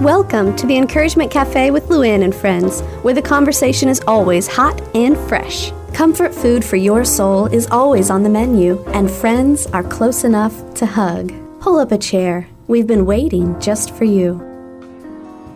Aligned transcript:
Welcome 0.00 0.54
to 0.56 0.66
the 0.68 0.76
Encouragement 0.76 1.28
Cafe 1.28 1.72
with 1.72 1.88
Luann 1.88 2.22
and 2.22 2.32
friends, 2.32 2.82
where 3.02 3.14
the 3.14 3.20
conversation 3.22 3.88
is 3.88 4.00
always 4.06 4.46
hot 4.46 4.80
and 4.94 5.16
fresh. 5.28 5.72
Comfort 5.92 6.32
food 6.32 6.64
for 6.64 6.76
your 6.76 7.04
soul 7.04 7.46
is 7.46 7.66
always 7.66 8.08
on 8.08 8.22
the 8.22 8.28
menu, 8.28 8.80
and 8.88 9.10
friends 9.10 9.66
are 9.66 9.82
close 9.82 10.22
enough 10.22 10.54
to 10.74 10.86
hug. 10.86 11.32
Pull 11.60 11.78
up 11.78 11.90
a 11.90 11.98
chair. 11.98 12.46
We've 12.68 12.86
been 12.86 13.06
waiting 13.06 13.58
just 13.60 13.92
for 13.92 14.04
you. 14.04 14.34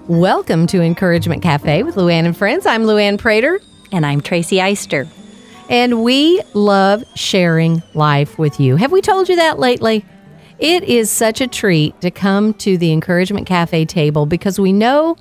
Welcome 0.09 0.67
to 0.69 0.83
Encouragement 0.83 1.41
Cafe 1.43 1.85
with 1.85 1.95
Luann 1.95 2.25
and 2.25 2.37
friends. 2.37 2.67
I'm 2.67 2.83
Luann 2.83 3.19
Prater, 3.19 3.61
And 3.93 4.05
I'm 4.05 4.21
Tracy 4.21 4.57
Eyster. 4.57 5.07
and 5.71 6.03
we 6.03 6.43
love 6.53 7.05
sharing 7.15 7.81
life 7.95 8.39
with 8.41 8.59
you. 8.59 8.75
Have 8.75 8.91
we 8.91 9.03
told 9.03 9.29
you 9.29 9.37
that 9.37 9.61
lately? 9.61 10.05
It 10.63 10.85
is 10.85 11.11
such 11.11 11.41
a 11.41 11.49
treat 11.49 12.01
to 12.03 12.13
come 12.13 12.55
to 12.55 12.79
the 12.79 12.93
Encouragement 12.93 13.49
Cafe 13.49 13.85
table 13.85 14.27
because 14.27 14.61
we 14.61 14.73
know 14.73 15.17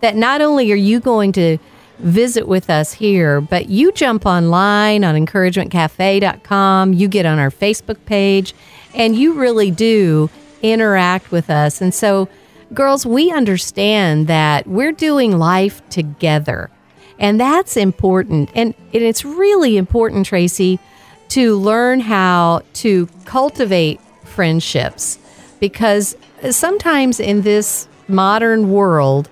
that 0.00 0.16
not 0.16 0.40
only 0.40 0.72
are 0.72 0.74
you 0.74 1.00
going 1.00 1.32
to 1.32 1.58
visit 1.98 2.48
with 2.48 2.70
us 2.70 2.94
here, 2.94 3.42
but 3.42 3.68
you 3.68 3.92
jump 3.92 4.24
online 4.24 5.04
on 5.04 5.14
encouragementcafe.com, 5.14 6.94
you 6.94 7.08
get 7.08 7.26
on 7.26 7.38
our 7.38 7.50
Facebook 7.50 8.02
page, 8.06 8.54
and 8.94 9.14
you 9.14 9.34
really 9.34 9.70
do 9.70 10.30
interact 10.62 11.30
with 11.30 11.50
us. 11.50 11.82
And 11.82 11.92
so, 11.92 12.26
girls, 12.72 13.04
we 13.04 13.30
understand 13.30 14.28
that 14.28 14.66
we're 14.66 14.92
doing 14.92 15.38
life 15.38 15.86
together. 15.90 16.70
And 17.18 17.38
that's 17.38 17.76
important. 17.76 18.48
And 18.54 18.74
it's 18.94 19.26
really 19.26 19.76
important, 19.76 20.24
Tracy, 20.24 20.80
to 21.28 21.56
learn 21.58 22.00
how 22.00 22.62
to 22.74 23.10
cultivate 23.26 24.00
friendships 24.36 25.18
because 25.58 26.14
sometimes 26.50 27.18
in 27.18 27.42
this 27.42 27.88
modern 28.06 28.70
world, 28.70 29.28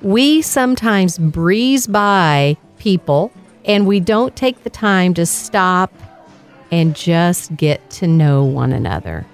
we 0.00 0.40
sometimes 0.40 1.18
breeze 1.18 1.86
by 1.86 2.56
people 2.78 3.32
and 3.64 3.86
we 3.86 4.00
don't 4.00 4.34
take 4.36 4.62
the 4.62 4.70
time 4.70 5.12
to 5.14 5.26
stop 5.26 5.92
and 6.70 6.94
just 6.96 7.54
get 7.56 7.90
to 7.90 8.06
know 8.06 8.44
one 8.44 8.72
another. 8.72 9.26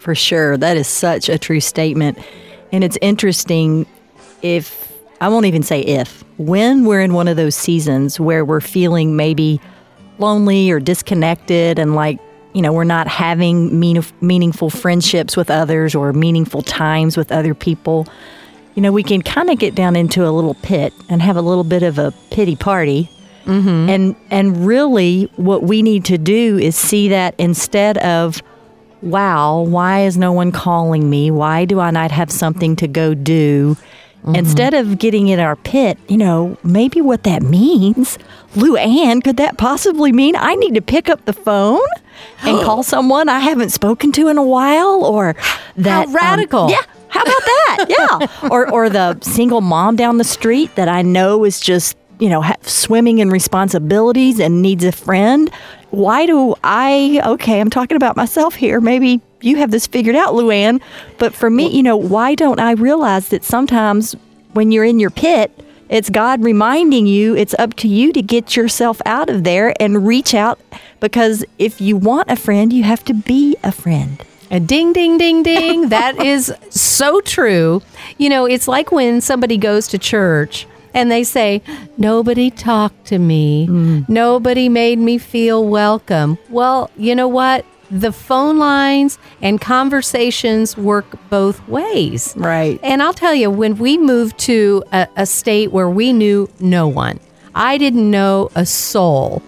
For 0.00 0.14
sure. 0.14 0.56
That 0.56 0.76
is 0.76 0.88
such 0.88 1.28
a 1.28 1.38
true 1.38 1.60
statement. 1.60 2.18
And 2.72 2.82
it's 2.82 2.98
interesting 3.00 3.86
if, 4.42 4.92
I 5.20 5.28
won't 5.28 5.46
even 5.46 5.62
say 5.62 5.80
if, 5.80 6.24
when 6.38 6.84
we're 6.84 7.00
in 7.00 7.14
one 7.14 7.28
of 7.28 7.36
those 7.36 7.54
seasons 7.54 8.18
where 8.18 8.44
we're 8.44 8.60
feeling 8.60 9.14
maybe 9.14 9.60
lonely 10.18 10.70
or 10.70 10.80
disconnected 10.80 11.78
and 11.78 11.94
like, 11.94 12.18
you 12.52 12.62
know, 12.62 12.72
we're 12.72 12.84
not 12.84 13.06
having 13.06 13.78
mean, 13.78 14.02
meaningful 14.20 14.70
friendships 14.70 15.36
with 15.36 15.50
others 15.50 15.94
or 15.94 16.12
meaningful 16.12 16.62
times 16.62 17.16
with 17.16 17.30
other 17.30 17.54
people, 17.54 18.06
you 18.74 18.82
know, 18.82 18.92
we 18.92 19.02
can 19.02 19.22
kind 19.22 19.50
of 19.50 19.58
get 19.58 19.74
down 19.74 19.96
into 19.96 20.26
a 20.26 20.30
little 20.30 20.54
pit 20.54 20.92
and 21.08 21.22
have 21.22 21.36
a 21.36 21.42
little 21.42 21.64
bit 21.64 21.82
of 21.82 21.98
a 21.98 22.12
pity 22.30 22.56
party. 22.56 23.10
Mm-hmm. 23.44 23.88
And 23.88 24.16
and 24.30 24.66
really 24.66 25.24
what 25.36 25.62
we 25.62 25.82
need 25.82 26.04
to 26.06 26.18
do 26.18 26.58
is 26.58 26.76
see 26.76 27.08
that 27.08 27.34
instead 27.38 27.98
of 27.98 28.42
wow, 29.02 29.60
why 29.60 30.02
is 30.02 30.18
no 30.18 30.32
one 30.32 30.52
calling 30.52 31.08
me? 31.08 31.30
Why 31.30 31.64
do 31.64 31.80
I 31.80 31.90
not 31.90 32.10
have 32.10 32.30
something 32.30 32.76
to 32.76 32.88
go 32.88 33.14
do? 33.14 33.76
Instead 34.34 34.74
of 34.74 34.98
getting 34.98 35.28
in 35.28 35.40
our 35.40 35.56
pit, 35.56 35.98
you 36.08 36.16
know, 36.18 36.56
maybe 36.62 37.00
what 37.00 37.22
that 37.24 37.42
means, 37.42 38.18
Luann, 38.54 39.24
could 39.24 39.38
that 39.38 39.56
possibly 39.56 40.12
mean 40.12 40.36
I 40.36 40.54
need 40.56 40.74
to 40.74 40.82
pick 40.82 41.08
up 41.08 41.24
the 41.24 41.32
phone 41.32 41.80
and 42.42 42.60
call 42.64 42.82
someone 42.82 43.28
I 43.28 43.38
haven't 43.40 43.70
spoken 43.70 44.12
to 44.12 44.28
in 44.28 44.36
a 44.36 44.42
while? 44.42 45.04
Or 45.04 45.34
that 45.76 46.08
um, 46.08 46.14
radical. 46.14 46.70
yeah. 46.70 46.82
How 47.08 47.22
about 47.22 47.42
that? 47.44 47.86
Yeah. 47.88 48.48
or 48.50 48.70
or 48.70 48.88
the 48.90 49.18
single 49.22 49.60
mom 49.62 49.96
down 49.96 50.18
the 50.18 50.24
street 50.24 50.74
that 50.76 50.88
I 50.88 51.02
know 51.02 51.44
is 51.44 51.58
just 51.58 51.96
you 52.18 52.28
know 52.28 52.42
ha- 52.42 52.56
swimming 52.62 53.18
in 53.18 53.30
responsibilities 53.30 54.38
and 54.38 54.60
needs 54.62 54.84
a 54.84 54.92
friend. 54.92 55.50
Why 55.90 56.26
do 56.26 56.54
I? 56.62 57.20
Okay, 57.24 57.58
I'm 57.60 57.70
talking 57.70 57.96
about 57.96 58.16
myself 58.16 58.54
here. 58.54 58.80
Maybe 58.80 59.20
you 59.40 59.56
have 59.56 59.70
this 59.70 59.86
figured 59.86 60.16
out, 60.16 60.34
Luann. 60.34 60.80
But 61.18 61.34
for 61.34 61.50
me, 61.50 61.68
you 61.68 61.82
know, 61.82 61.96
why 61.96 62.34
don't 62.34 62.60
I 62.60 62.72
realize 62.72 63.28
that 63.28 63.44
sometimes 63.44 64.14
when 64.52 64.72
you're 64.72 64.84
in 64.84 65.00
your 65.00 65.10
pit, 65.10 65.52
it's 65.88 66.08
God 66.08 66.44
reminding 66.44 67.06
you 67.06 67.34
it's 67.34 67.54
up 67.58 67.74
to 67.74 67.88
you 67.88 68.12
to 68.12 68.22
get 68.22 68.56
yourself 68.56 69.02
out 69.04 69.28
of 69.28 69.42
there 69.42 69.74
and 69.82 70.06
reach 70.06 70.34
out 70.34 70.60
because 71.00 71.44
if 71.58 71.80
you 71.80 71.96
want 71.96 72.30
a 72.30 72.36
friend, 72.36 72.72
you 72.72 72.84
have 72.84 73.04
to 73.06 73.14
be 73.14 73.56
a 73.64 73.72
friend. 73.72 74.24
A 74.52 74.60
ding, 74.60 74.92
ding, 74.92 75.18
ding, 75.18 75.42
ding. 75.42 75.88
that 75.88 76.16
is 76.24 76.52
so 76.70 77.20
true. 77.20 77.82
You 78.18 78.28
know, 78.28 78.46
it's 78.46 78.68
like 78.68 78.92
when 78.92 79.20
somebody 79.20 79.56
goes 79.56 79.88
to 79.88 79.98
church 79.98 80.66
and 80.94 81.10
they 81.10 81.24
say, 81.24 81.62
Nobody 81.96 82.50
talked 82.50 83.06
to 83.06 83.18
me. 83.18 83.66
Mm. 83.68 84.08
Nobody 84.08 84.68
made 84.68 84.98
me 84.98 85.18
feel 85.18 85.64
welcome. 85.64 86.38
Well, 86.48 86.90
you 86.96 87.14
know 87.14 87.28
what? 87.28 87.64
The 87.90 88.12
phone 88.12 88.58
lines 88.58 89.18
and 89.42 89.60
conversations 89.60 90.76
work 90.76 91.06
both 91.28 91.66
ways. 91.66 92.34
Right. 92.36 92.78
And 92.82 93.02
I'll 93.02 93.12
tell 93.12 93.34
you, 93.34 93.50
when 93.50 93.78
we 93.78 93.98
moved 93.98 94.38
to 94.40 94.84
a, 94.92 95.08
a 95.16 95.26
state 95.26 95.72
where 95.72 95.90
we 95.90 96.12
knew 96.12 96.48
no 96.60 96.86
one, 96.86 97.18
I 97.54 97.78
didn't 97.78 98.08
know 98.08 98.50
a 98.54 98.64
soul, 98.64 99.42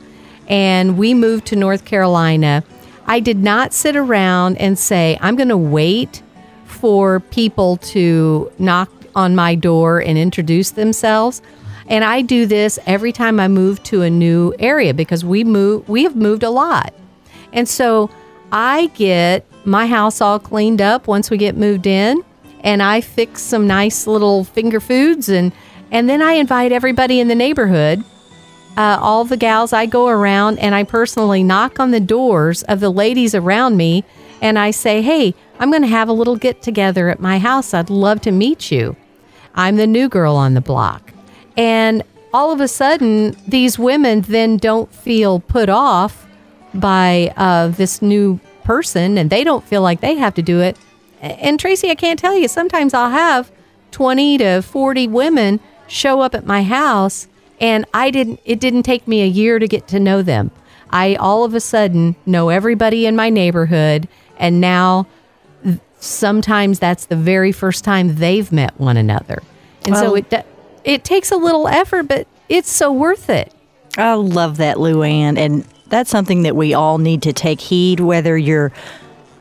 and 0.48 0.98
we 0.98 1.14
moved 1.14 1.46
to 1.46 1.56
North 1.56 1.84
Carolina, 1.84 2.64
I 3.06 3.20
did 3.20 3.38
not 3.38 3.72
sit 3.72 3.96
around 3.96 4.58
and 4.58 4.78
say, 4.78 5.18
I'm 5.20 5.36
going 5.36 5.48
to 5.48 5.56
wait 5.56 6.22
for 6.64 7.20
people 7.20 7.76
to 7.78 8.50
knock 8.58 8.90
on 9.14 9.34
my 9.36 9.54
door 9.54 10.00
and 10.00 10.18
introduce 10.18 10.70
themselves. 10.70 11.42
And 11.86 12.04
I 12.04 12.22
do 12.22 12.46
this 12.46 12.78
every 12.86 13.12
time 13.12 13.38
I 13.38 13.48
move 13.48 13.82
to 13.84 14.02
a 14.02 14.10
new 14.10 14.54
area 14.58 14.94
because 14.94 15.24
we 15.24 15.44
move 15.44 15.88
we 15.88 16.04
have 16.04 16.16
moved 16.16 16.42
a 16.42 16.50
lot. 16.50 16.94
And 17.52 17.68
so 17.68 18.10
I 18.52 18.86
get 18.94 19.44
my 19.64 19.86
house 19.86 20.20
all 20.20 20.38
cleaned 20.38 20.80
up 20.80 21.08
once 21.08 21.30
we 21.30 21.38
get 21.38 21.56
moved 21.56 21.86
in 21.86 22.22
and 22.60 22.82
I 22.82 23.00
fix 23.00 23.42
some 23.42 23.66
nice 23.66 24.06
little 24.06 24.44
finger 24.44 24.78
foods 24.78 25.28
and 25.28 25.52
and 25.90 26.08
then 26.08 26.22
I 26.22 26.32
invite 26.32 26.72
everybody 26.72 27.18
in 27.18 27.28
the 27.28 27.34
neighborhood 27.34 28.04
uh, 28.76 28.98
all 29.00 29.24
the 29.24 29.36
gals 29.36 29.72
I 29.72 29.86
go 29.86 30.08
around 30.08 30.58
and 30.58 30.74
I 30.74 30.84
personally 30.84 31.42
knock 31.42 31.78
on 31.78 31.90
the 31.90 32.00
doors 32.00 32.62
of 32.64 32.80
the 32.80 32.90
ladies 32.90 33.34
around 33.34 33.76
me 33.76 34.04
and 34.40 34.58
I 34.58 34.70
say, 34.70 35.02
Hey, 35.02 35.34
I'm 35.58 35.70
going 35.70 35.82
to 35.82 35.88
have 35.88 36.08
a 36.08 36.12
little 36.12 36.36
get 36.36 36.62
together 36.62 37.08
at 37.08 37.20
my 37.20 37.38
house. 37.38 37.74
I'd 37.74 37.90
love 37.90 38.20
to 38.22 38.30
meet 38.30 38.70
you. 38.70 38.96
I'm 39.54 39.76
the 39.76 39.86
new 39.86 40.08
girl 40.08 40.34
on 40.34 40.54
the 40.54 40.60
block. 40.60 41.12
And 41.56 42.02
all 42.32 42.50
of 42.50 42.60
a 42.60 42.68
sudden, 42.68 43.36
these 43.46 43.78
women 43.78 44.22
then 44.22 44.56
don't 44.56 44.92
feel 44.92 45.38
put 45.38 45.68
off 45.68 46.26
by 46.74 47.32
uh, 47.36 47.68
this 47.68 48.02
new 48.02 48.40
person 48.64 49.18
and 49.18 49.30
they 49.30 49.44
don't 49.44 49.64
feel 49.64 49.82
like 49.82 50.00
they 50.00 50.14
have 50.14 50.34
to 50.34 50.42
do 50.42 50.60
it. 50.60 50.76
And 51.20 51.58
Tracy, 51.58 51.90
I 51.90 51.94
can't 51.94 52.18
tell 52.18 52.36
you, 52.36 52.48
sometimes 52.48 52.94
I'll 52.94 53.10
have 53.10 53.50
20 53.92 54.38
to 54.38 54.62
40 54.62 55.08
women 55.08 55.60
show 55.86 56.20
up 56.20 56.34
at 56.34 56.46
my 56.46 56.62
house 56.62 57.28
and 57.60 57.84
I 57.92 58.10
didn't 58.10 58.40
it 58.44 58.58
didn't 58.58 58.82
take 58.82 59.06
me 59.06 59.22
a 59.22 59.26
year 59.26 59.58
to 59.58 59.68
get 59.68 59.86
to 59.88 60.00
know 60.00 60.22
them. 60.22 60.50
I 60.90 61.14
all 61.16 61.44
of 61.44 61.54
a 61.54 61.60
sudden 61.60 62.16
know 62.26 62.48
everybody 62.48 63.06
in 63.06 63.14
my 63.14 63.28
neighborhood 63.30 64.08
and 64.38 64.60
now 64.60 65.06
sometimes 66.00 66.78
that's 66.78 67.06
the 67.06 67.16
very 67.16 67.52
first 67.52 67.84
time 67.84 68.16
they've 68.16 68.50
met 68.50 68.78
one 68.80 68.96
another. 68.96 69.42
And 69.84 69.96
so 69.96 70.14
it 70.14 70.46
it 70.84 71.04
takes 71.04 71.30
a 71.30 71.36
little 71.36 71.68
effort 71.68 72.08
but 72.08 72.26
it's 72.48 72.70
so 72.70 72.90
worth 72.92 73.30
it. 73.30 73.52
I 73.96 74.14
love 74.14 74.56
that, 74.56 74.78
Luann. 74.78 75.38
And 75.38 75.66
that's 75.92 76.08
something 76.08 76.42
that 76.44 76.56
we 76.56 76.72
all 76.72 76.96
need 76.96 77.20
to 77.22 77.34
take 77.34 77.60
heed, 77.60 78.00
whether 78.00 78.36
you're 78.36 78.72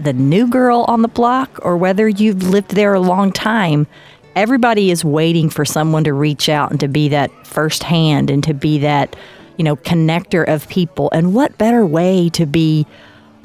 the 0.02 0.12
new 0.12 0.50
girl 0.50 0.84
on 0.90 1.02
the 1.02 1.08
block 1.08 1.58
or 1.62 1.78
whether 1.78 2.10
you've 2.10 2.44
lived 2.44 2.72
there 2.72 2.94
a 2.94 3.00
long 3.00 3.32
time. 3.32 3.88
Everybody 4.36 4.92
is 4.92 5.06
waiting 5.06 5.50
for 5.50 5.64
someone 5.64 6.04
to 6.04 6.14
reach 6.14 6.50
out 6.50 6.70
and 6.70 6.80
to 6.82 6.90
be 6.90 7.08
that 7.08 7.32
first 7.48 7.84
hand 7.84 8.30
and 8.30 8.44
to 8.44 8.54
be 8.54 8.80
that, 8.80 9.16
you 9.56 9.64
know, 9.64 9.78
connector 9.78 10.46
of 10.46 10.68
people. 10.68 11.10
And 11.14 11.34
what 11.34 11.58
better 11.58 11.86
way 11.86 12.28
to 12.32 12.46
be 12.46 12.86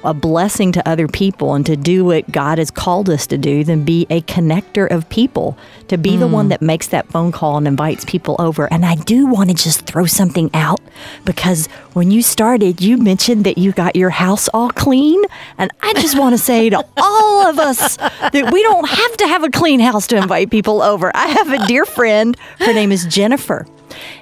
a 0.05 0.15
blessing 0.15 0.73
to 0.73 0.89
other 0.89 1.09
people 1.09 1.55
and 1.55 1.65
to 1.67 1.77
do 1.77 2.05
what 2.05 2.31
God 2.31 2.59
has 2.59 2.71
called 2.71 3.09
us 3.11 3.27
to 3.29 3.39
do 3.39 3.65
than 3.65 3.85
be 3.85 4.07
a 4.11 4.21
connector 4.23 4.91
of 4.91 5.09
people, 5.09 5.57
to 5.89 5.97
be 5.97 6.17
the 6.17 6.27
one 6.27 6.47
hmm. 6.47 6.51
that 6.51 6.63
makes 6.63 6.89
that 6.89 7.09
phone 7.09 7.33
call 7.33 7.57
and 7.57 7.67
invites 7.67 8.05
people 8.05 8.37
over. 8.39 8.73
And 8.73 8.85
I 8.85 8.97
do 8.97 9.27
want 9.27 9.51
to 9.51 9.55
just 9.55 9.87
throw 9.87 10.07
something 10.07 10.51
out 10.55 10.81
because 11.25 11.67
when 11.95 12.11
you 12.11 12.23
started, 12.23 12.81
you 12.81 12.99
mentioned 12.99 13.45
that 13.45 13.59
you 13.59 13.73
got 13.73 13.97
your 13.97 14.11
house 14.11 14.49
all 14.49 14.71
clean. 14.71 15.23
And 15.59 15.71
I 15.83 15.93
just 15.95 16.19
want 16.19 16.35
to 16.35 16.39
say 16.39 16.71
to 16.71 16.85
all 16.97 17.47
of 17.47 17.59
us 17.59 17.97
that 17.97 18.51
we 18.53 18.63
don't 18.63 18.89
have 18.89 19.17
to 19.19 19.27
have 19.27 19.45
a 19.45 19.51
clean 19.51 19.81
house 19.81 20.07
to 20.09 20.17
invite 20.17 20.51
people 20.51 20.83
over. 20.83 21.11
I 21.15 21.27
have 21.27 21.51
a 21.51 21.67
dear 21.67 21.85
friend, 21.85 22.37
her 22.59 22.73
name 22.73 22.93
is 22.93 23.07
Jennifer. 23.07 23.67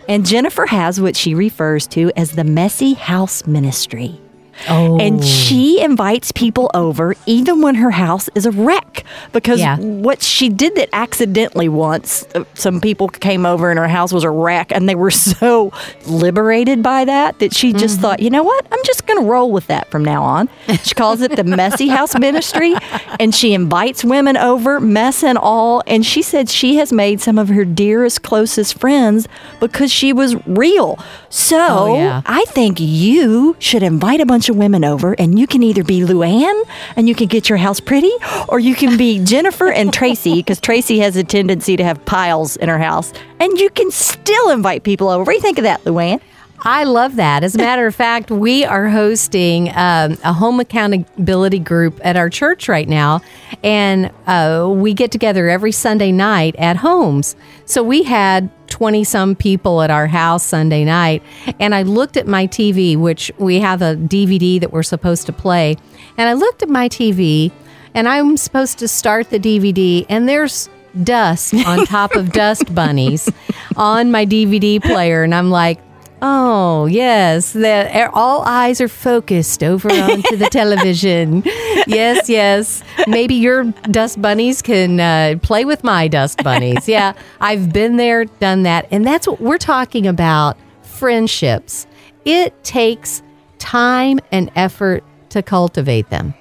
And 0.09 0.25
Jennifer 0.25 0.67
has 0.67 1.01
what 1.01 1.17
she 1.17 1.35
refers 1.35 1.87
to 1.89 2.13
as 2.17 2.33
the 2.33 2.45
messy 2.45 2.95
house 2.95 3.47
ministry. 3.47 4.21
Oh. 4.69 4.99
And 4.99 5.25
she 5.25 5.83
invites 5.83 6.33
people 6.33 6.71
over 6.75 7.15
even 7.27 7.61
when 7.61 7.75
her 7.77 7.91
house 7.91 8.29
is 8.35 8.47
a 8.47 8.51
wreck. 8.51 9.05
Because 9.33 9.61
Yeah. 9.61 9.77
what 9.79 10.23
she 10.23 10.49
did 10.49 10.75
that 10.77 10.89
accidentally 10.93 11.69
once, 11.69 12.25
uh, 12.35 12.45
some 12.55 12.81
people 12.81 13.09
came 13.09 13.45
over 13.47 13.71
and 13.71 13.79
her 13.79 13.89
house 13.89 14.13
was 14.13 14.25
a 14.25 14.31
wreck 14.31 14.73
and 14.73 14.89
they 14.89 14.95
were 14.95 15.11
so 15.11 15.73
liberated 16.07 16.83
by 16.83 17.05
that 17.05 17.39
that 17.39 17.55
she 17.55 17.73
just 17.73 18.01
thought, 18.01 18.21
you 18.21 18.31
know 18.31 18.43
what? 18.43 18.67
I'm 18.71 18.79
just 18.85 19.07
going 19.07 19.21
to 19.23 19.27
roll 19.29 19.51
with 19.51 19.67
that 19.69 19.91
from 19.91 20.05
now 20.05 20.23
on. 20.23 20.49
She 20.83 20.95
calls 20.95 21.21
it 21.21 21.37
the 21.37 21.45
Messy 21.45 21.89
House 21.89 22.19
Ministry 22.19 22.75
and 23.21 23.35
she 23.35 23.55
invites 23.55 24.05
women 24.05 24.37
over, 24.37 24.81
mess 24.81 25.23
and 25.23 25.39
all. 25.39 25.83
And 25.87 26.05
she 26.05 26.23
said 26.23 26.49
she 26.49 26.77
has 26.77 26.93
made 26.93 27.21
some 27.21 27.39
of 27.39 27.49
her 27.49 27.65
dearest, 27.65 28.23
closest 28.23 28.79
friends 28.79 29.29
because 29.61 29.91
she 29.93 30.13
was 30.13 30.37
real. 30.47 30.99
So 31.29 31.59
Oh, 31.75 31.97
yeah. 31.97 32.23
I 32.27 32.45
think 32.49 32.79
you 32.81 33.57
should 33.59 33.83
invite 33.83 34.21
a 34.21 34.27
bunch 34.27 34.44
of 34.49 34.57
women 34.57 34.85
over, 34.85 35.15
and 35.15 35.39
you 35.39 35.47
can 35.47 35.63
either 35.63 35.85
be 35.85 36.01
Luann 36.01 36.63
and 36.97 37.09
you 37.09 37.15
can 37.15 37.27
get 37.29 37.49
your 37.49 37.59
house 37.59 37.81
pretty, 37.81 38.13
or 38.49 38.59
you 38.59 38.75
can 38.75 38.97
be 38.97 39.23
Jennifer 39.25 39.71
and 39.71 39.93
Tracy 39.93 40.37
because 40.37 40.61
Tracy 40.61 40.99
has 40.99 41.17
a 41.17 41.25
tendency 41.25 41.77
to 41.77 41.85
have 41.85 42.05
piles 42.05 42.57
in 42.57 42.69
her 42.69 42.79
house, 42.79 43.13
and 43.41 43.59
you 43.59 43.71
can 43.71 43.91
still 43.91 44.51
invite 44.51 44.83
people 44.83 45.09
over. 45.09 45.25
What 45.25 45.33
do 45.33 45.37
you 45.37 45.43
think 45.43 45.59
of 45.59 45.65
that, 45.65 45.83
Luann? 45.85 46.21
I 46.67 46.85
love 46.85 47.17
that. 47.17 47.45
As 47.45 47.55
a 47.55 47.59
matter 47.59 47.87
of 47.87 47.95
fact, 47.95 48.31
we 48.31 48.65
are 48.65 48.89
hosting 48.89 49.69
um, 49.71 50.17
a 50.25 50.33
home 50.33 50.61
accountability 50.61 51.59
group 51.59 52.01
at 52.03 52.17
our 52.17 52.31
church 52.31 52.69
right 52.69 52.89
now, 52.89 53.21
and 53.63 54.11
uh, 54.27 54.67
we 54.73 54.95
get 54.95 55.11
together 55.11 55.51
every 55.51 55.73
Sunday 55.73 56.11
night 56.11 56.57
at 56.57 56.77
homes. 56.77 57.37
So 57.67 57.83
we 57.83 58.05
had 58.05 58.49
20 58.75 59.05
some 59.05 59.37
people 59.37 59.83
at 59.83 59.91
our 59.93 60.09
house 60.09 60.43
Sunday 60.43 60.85
night, 60.85 61.23
and 61.61 61.77
I 61.77 61.83
looked 61.83 62.17
at 62.17 62.27
my 62.27 62.49
TV, 62.49 62.97
which 62.97 63.31
we 63.39 63.61
have 63.61 63.83
a 63.83 63.95
DVD 63.95 64.59
that 64.59 64.73
we're 64.73 64.83
supposed 64.83 65.27
to 65.27 65.33
play, 65.33 65.77
and 66.17 66.29
I 66.29 66.33
looked 66.33 66.61
at 66.61 66.69
my 66.69 66.89
TV, 66.89 67.53
and 67.95 68.09
I'm 68.09 68.37
supposed 68.37 68.81
to 68.81 68.89
start 68.89 69.31
the 69.31 69.39
DVD, 69.39 70.05
and 70.09 70.29
there's 70.29 70.69
dust 71.05 71.55
on 71.55 71.87
top 71.87 72.17
of 72.17 72.33
dust 72.43 72.75
bunnies 72.75 73.31
on 73.77 74.11
my 74.11 74.27
DVD 74.27 74.83
player, 74.83 75.23
and 75.23 75.37
I'm 75.37 75.53
like, 75.53 75.79
Oh, 76.27 76.87
yes. 76.87 77.53
The, 77.53 78.09
all 78.15 78.41
eyes 78.47 78.81
are 78.81 78.89
focused 78.89 79.63
over 79.63 79.91
onto 79.93 80.37
the 80.37 80.49
television. 80.49 81.43
Yes, 81.87 82.31
yes. 82.31 82.83
Maybe 83.07 83.35
your 83.35 83.65
dust 83.91 84.23
bunnies 84.23 84.63
can 84.63 85.01
uh, 85.01 85.39
play 85.43 85.67
with 85.67 85.85
my 85.85 86.09
dust 86.09 86.43
bunnies. 86.43 86.89
Yeah, 86.89 87.13
I've 87.43 87.75
been 87.75 87.99
there, 87.99 88.25
done 88.25 88.63
that. 88.63 88.89
And 88.91 89.07
that's 89.07 89.29
what 89.29 89.39
we're 89.39 89.59
talking 89.59 90.07
about 90.07 90.57
friendships. 90.81 91.87
It 92.25 92.65
takes 92.65 93.23
time 93.59 94.19
and 94.33 94.51
effort 94.57 95.05
to 95.29 95.43
cultivate 95.43 96.09
them. 96.09 96.33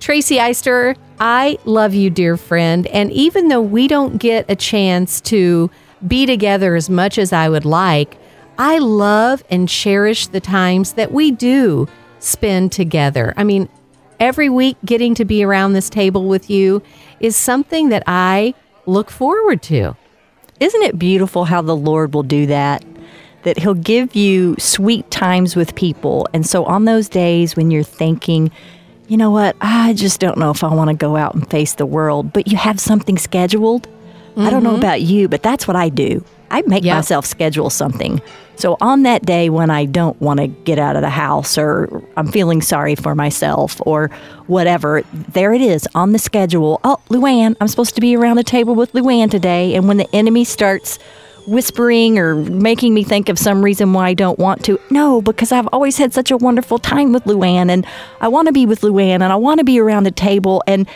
Tracy 0.00 0.36
Eyster, 0.36 0.96
I 1.20 1.58
love 1.66 1.92
you, 1.92 2.08
dear 2.08 2.38
friend. 2.38 2.86
And 2.86 3.12
even 3.12 3.48
though 3.48 3.60
we 3.60 3.86
don't 3.86 4.16
get 4.16 4.46
a 4.48 4.56
chance 4.56 5.20
to 5.22 5.70
be 6.06 6.24
together 6.24 6.74
as 6.74 6.88
much 6.88 7.18
as 7.18 7.34
I 7.34 7.50
would 7.50 7.66
like, 7.66 8.16
I 8.58 8.78
love 8.78 9.44
and 9.50 9.68
cherish 9.68 10.26
the 10.28 10.40
times 10.40 10.94
that 10.94 11.12
we 11.12 11.30
do 11.30 11.88
spend 12.18 12.72
together. 12.72 13.34
I 13.36 13.44
mean, 13.44 13.68
every 14.18 14.48
week 14.48 14.76
getting 14.84 15.14
to 15.16 15.24
be 15.24 15.44
around 15.44 15.72
this 15.72 15.90
table 15.90 16.26
with 16.26 16.48
you 16.48 16.82
is 17.20 17.36
something 17.36 17.90
that 17.90 18.02
I 18.06 18.54
look 18.86 19.10
forward 19.10 19.62
to. 19.64 19.96
Isn't 20.60 20.82
it 20.82 20.98
beautiful 20.98 21.44
how 21.44 21.60
the 21.60 21.76
Lord 21.76 22.14
will 22.14 22.22
do 22.22 22.46
that? 22.46 22.84
That 23.42 23.58
He'll 23.58 23.74
give 23.74 24.16
you 24.16 24.56
sweet 24.58 25.10
times 25.10 25.54
with 25.54 25.74
people. 25.74 26.26
And 26.32 26.46
so 26.46 26.64
on 26.64 26.84
those 26.84 27.08
days 27.08 27.56
when 27.56 27.70
you're 27.70 27.82
thinking, 27.82 28.50
you 29.08 29.16
know 29.16 29.30
what, 29.30 29.54
I 29.60 29.92
just 29.92 30.18
don't 30.18 30.38
know 30.38 30.50
if 30.50 30.64
I 30.64 30.74
want 30.74 30.88
to 30.88 30.96
go 30.96 31.16
out 31.16 31.34
and 31.34 31.48
face 31.48 31.74
the 31.74 31.86
world, 31.86 32.32
but 32.32 32.48
you 32.48 32.56
have 32.56 32.80
something 32.80 33.18
scheduled. 33.18 33.88
I 34.38 34.50
don't 34.50 34.62
know 34.62 34.70
mm-hmm. 34.70 34.78
about 34.80 35.00
you, 35.00 35.28
but 35.28 35.42
that's 35.42 35.66
what 35.66 35.76
I 35.76 35.88
do. 35.88 36.22
I 36.50 36.62
make 36.66 36.84
Yep. 36.84 36.96
myself 36.96 37.26
schedule 37.26 37.70
something. 37.70 38.20
So 38.56 38.76
on 38.80 39.02
that 39.02 39.26
day 39.26 39.50
when 39.50 39.68
I 39.70 39.84
don't 39.84 40.18
want 40.20 40.40
to 40.40 40.46
get 40.46 40.78
out 40.78 40.96
of 40.96 41.02
the 41.02 41.10
house 41.10 41.58
or 41.58 42.02
I'm 42.16 42.28
feeling 42.28 42.62
sorry 42.62 42.94
for 42.94 43.14
myself 43.14 43.80
or 43.84 44.10
whatever, 44.46 45.02
there 45.12 45.52
it 45.52 45.60
is 45.60 45.86
on 45.94 46.12
the 46.12 46.18
schedule. 46.18 46.80
Oh, 46.82 46.98
Luann, 47.10 47.54
I'm 47.60 47.68
supposed 47.68 47.94
to 47.96 48.00
be 48.00 48.16
around 48.16 48.36
the 48.36 48.44
table 48.44 48.74
with 48.74 48.92
Luann 48.92 49.30
today. 49.30 49.74
And 49.74 49.86
when 49.88 49.98
the 49.98 50.08
enemy 50.14 50.44
starts 50.44 50.98
whispering 51.46 52.18
or 52.18 52.34
making 52.34 52.94
me 52.94 53.04
think 53.04 53.28
of 53.28 53.38
some 53.38 53.62
reason 53.62 53.92
why 53.92 54.08
I 54.08 54.14
don't 54.14 54.38
want 54.38 54.64
to, 54.64 54.80
no, 54.90 55.20
because 55.20 55.52
I've 55.52 55.68
always 55.68 55.98
had 55.98 56.14
such 56.14 56.30
a 56.30 56.36
wonderful 56.38 56.78
time 56.78 57.12
with 57.12 57.24
Luann 57.24 57.70
and 57.70 57.86
I 58.22 58.28
want 58.28 58.46
to 58.46 58.52
be 58.52 58.64
with 58.66 58.80
Luann 58.80 59.16
and 59.20 59.24
I 59.24 59.36
want 59.36 59.58
to 59.58 59.64
be 59.64 59.78
around 59.78 60.04
the 60.04 60.10
table. 60.10 60.62
And 60.66 60.88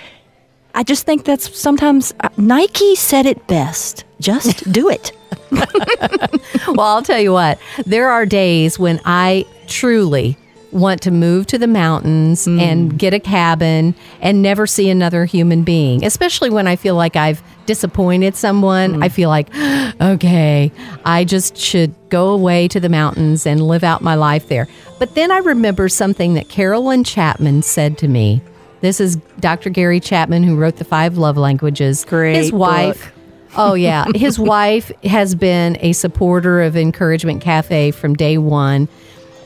I 0.75 0.83
just 0.83 1.05
think 1.05 1.25
that's 1.25 1.57
sometimes 1.59 2.15
uh, 2.21 2.31
Nike 2.39 2.95
said 2.97 3.27
it 3.27 3.47
best. 3.49 4.05
Just 4.19 4.73
do 4.73 4.89
it. 4.89 5.13
well, 6.69 6.81
I'll 6.81 7.03
tell 7.03 7.21
you 7.21 7.33
what, 7.33 7.59
there 7.87 8.11
are 8.11 8.27
days 8.27 8.79
when 8.79 9.01
I 9.05 9.47
truly 9.67 10.37
want 10.73 11.03
to 11.03 11.11
move 11.11 11.47
to 11.49 11.59
the 11.59 11.67
mountains 11.67 12.47
mm. 12.47 12.61
and 12.61 12.99
get 12.99 13.13
a 13.13 13.21
cabin 13.21 13.95
and 14.21 14.43
never 14.43 14.67
see 14.67 14.89
another 14.89 15.25
human 15.25 15.65
being, 15.65 16.05
especially 16.05 16.51
when 16.51 16.67
I 16.67 16.77
feel 16.77 16.95
like 16.95 17.17
I've 17.17 17.43
disappointed 17.67 18.37
someone. 18.37 18.95
Mm. 18.95 19.05
I 19.05 19.09
feel 19.09 19.29
like, 19.29 19.49
okay, 20.01 20.71
I 21.05 21.25
just 21.25 21.57
should 21.57 21.95
go 22.09 22.29
away 22.29 22.69
to 22.69 22.81
the 22.81 22.89
mountains 22.89 23.47
and 23.47 23.67
live 23.67 23.85
out 23.85 24.03
my 24.03 24.15
life 24.15 24.49
there. 24.49 24.69
But 24.99 25.15
then 25.15 25.31
I 25.31 25.39
remember 25.39 25.89
something 25.89 26.35
that 26.35 26.49
Karolyn 26.49 27.05
Chapman 27.05 27.63
said 27.63 27.99
to 27.99 28.09
me. 28.09 28.41
This 28.81 28.99
is 28.99 29.17
Dr. 29.41 29.69
Gary 29.69 30.01
Chapman, 30.01 30.43
who 30.43 30.57
wrote 30.57 30.77
the 30.77 30.85
five 30.85 31.19
love 31.19 31.37
languages. 31.37 32.05
Great 32.05 32.37
His 32.37 32.53
wife. 32.53 33.05
book. 33.05 33.13
Oh, 33.57 33.75
yeah. 33.75 34.07
His 34.15 34.39
wife 34.39 34.93
has 35.03 35.35
been 35.35 35.77
a 35.81 35.93
supporter 35.93 36.63
of 36.63 36.77
Encouragement 36.77 37.43
Cafe 37.43 37.91
from 37.91 38.15
day 38.15 38.39
one. 38.39 38.89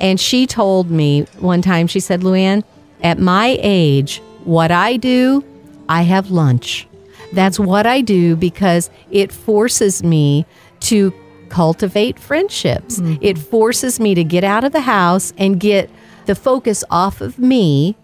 And 0.01 0.21
she 0.21 0.47
told 0.47 0.91
me 0.91 1.23
one 1.39 1.63
time, 1.63 1.87
she 1.87 2.01
said, 2.01 2.21
Luann, 2.21 2.65
at 3.03 3.19
my 3.19 3.59
age, 3.61 4.21
what 4.45 4.71
I 4.71 4.97
do, 4.97 5.45
I 5.89 6.03
have 6.03 6.31
lunch. 6.31 6.87
That's 7.33 7.59
what 7.59 7.87
I 7.87 8.01
do 8.01 8.37
because 8.37 8.91
it 9.11 9.33
forces 9.33 10.03
me 10.03 10.47
to 10.81 11.13
cultivate 11.49 12.19
friendships. 12.19 12.99
Mm-hmm. 12.99 13.23
It 13.23 13.39
forces 13.39 14.01
me 14.01 14.15
to 14.15 14.25
get 14.25 14.45
out 14.45 14.65
of 14.65 14.73
the 14.73 14.81
house 14.81 15.33
and 15.39 15.59
get 15.59 15.91
the 16.27 16.35
focus 16.35 16.85
off 16.91 17.21
of 17.21 17.39
me 17.39 17.97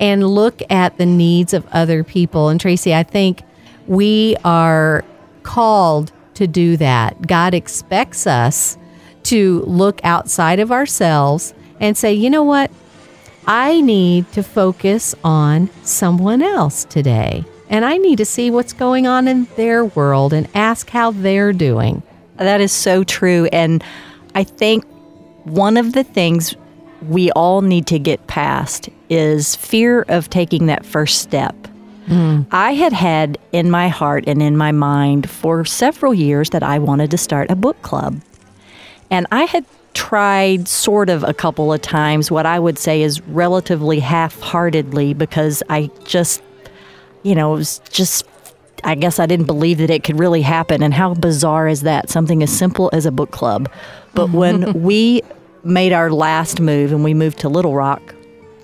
and 0.00 0.26
look 0.26 0.60
at 0.70 0.98
the 0.98 1.06
needs 1.06 1.54
of 1.54 1.66
other 1.72 2.04
people. 2.04 2.48
And 2.48 2.60
Tracy, 2.60 2.94
I 2.94 3.02
think 3.02 3.42
we 3.86 4.36
are 4.44 5.04
called 5.44 6.10
to 6.34 6.48
do 6.48 6.76
that. 6.78 7.26
God 7.26 7.54
expects 7.54 8.26
us 8.26 8.76
to 9.24 9.60
look 9.62 10.00
outside 10.04 10.58
of 10.58 10.72
ourselves 10.72 11.54
and 11.80 11.96
say, 11.96 12.12
you 12.12 12.28
know 12.28 12.42
what? 12.42 12.70
I 13.46 13.80
need 13.80 14.30
to 14.32 14.42
focus 14.42 15.14
on 15.22 15.70
someone 15.82 16.42
else 16.42 16.84
today. 16.84 17.44
And 17.68 17.84
I 17.84 17.96
need 17.96 18.18
to 18.18 18.24
see 18.24 18.50
what's 18.50 18.72
going 18.72 19.06
on 19.06 19.28
in 19.28 19.46
their 19.56 19.84
world 19.84 20.32
and 20.32 20.48
ask 20.54 20.90
how 20.90 21.10
they're 21.12 21.52
doing. 21.52 22.02
That 22.36 22.60
is 22.60 22.72
so 22.72 23.04
true. 23.04 23.48
And 23.52 23.82
I 24.34 24.44
think 24.44 24.84
one 25.44 25.76
of 25.76 25.92
the 25.92 26.04
things 26.04 26.54
we 27.08 27.30
all 27.32 27.60
need 27.60 27.86
to 27.88 27.98
get 27.98 28.26
past 28.26 28.88
is 29.08 29.56
fear 29.56 30.02
of 30.08 30.30
taking 30.30 30.66
that 30.66 30.84
first 30.84 31.20
step. 31.20 31.54
I 32.50 32.74
had 32.74 32.92
had 32.92 33.38
in 33.52 33.70
my 33.70 33.88
heart 33.88 34.24
and 34.26 34.42
in 34.42 34.56
my 34.56 34.72
mind 34.72 35.30
for 35.30 35.64
several 35.64 36.12
years 36.12 36.50
that 36.50 36.62
I 36.62 36.78
wanted 36.78 37.10
to 37.12 37.18
start 37.18 37.50
a 37.50 37.56
book 37.56 37.80
club. 37.82 38.20
And 39.10 39.26
I 39.32 39.44
had 39.44 39.64
tried 39.94 40.68
sort 40.68 41.08
of 41.08 41.22
a 41.22 41.32
couple 41.32 41.72
of 41.72 41.80
times 41.80 42.30
what 42.30 42.46
I 42.46 42.58
would 42.58 42.78
say 42.78 43.02
is 43.02 43.20
relatively 43.22 44.00
half 44.00 44.38
heartedly 44.40 45.14
because 45.14 45.62
I 45.70 45.90
just, 46.04 46.42
you 47.22 47.34
know, 47.34 47.54
it 47.54 47.58
was 47.58 47.80
just, 47.90 48.26
I 48.82 48.96
guess 48.96 49.18
I 49.18 49.26
didn't 49.26 49.46
believe 49.46 49.78
that 49.78 49.90
it 49.90 50.04
could 50.04 50.18
really 50.18 50.42
happen. 50.42 50.82
And 50.82 50.92
how 50.92 51.14
bizarre 51.14 51.68
is 51.68 51.82
that? 51.82 52.10
Something 52.10 52.42
as 52.42 52.56
simple 52.56 52.90
as 52.92 53.06
a 53.06 53.12
book 53.12 53.30
club. 53.30 53.70
But 54.14 54.30
when 54.30 54.72
we 54.82 55.22
made 55.62 55.92
our 55.92 56.10
last 56.10 56.60
move 56.60 56.92
and 56.92 57.02
we 57.04 57.14
moved 57.14 57.38
to 57.40 57.48
Little 57.48 57.74
Rock, 57.74 58.14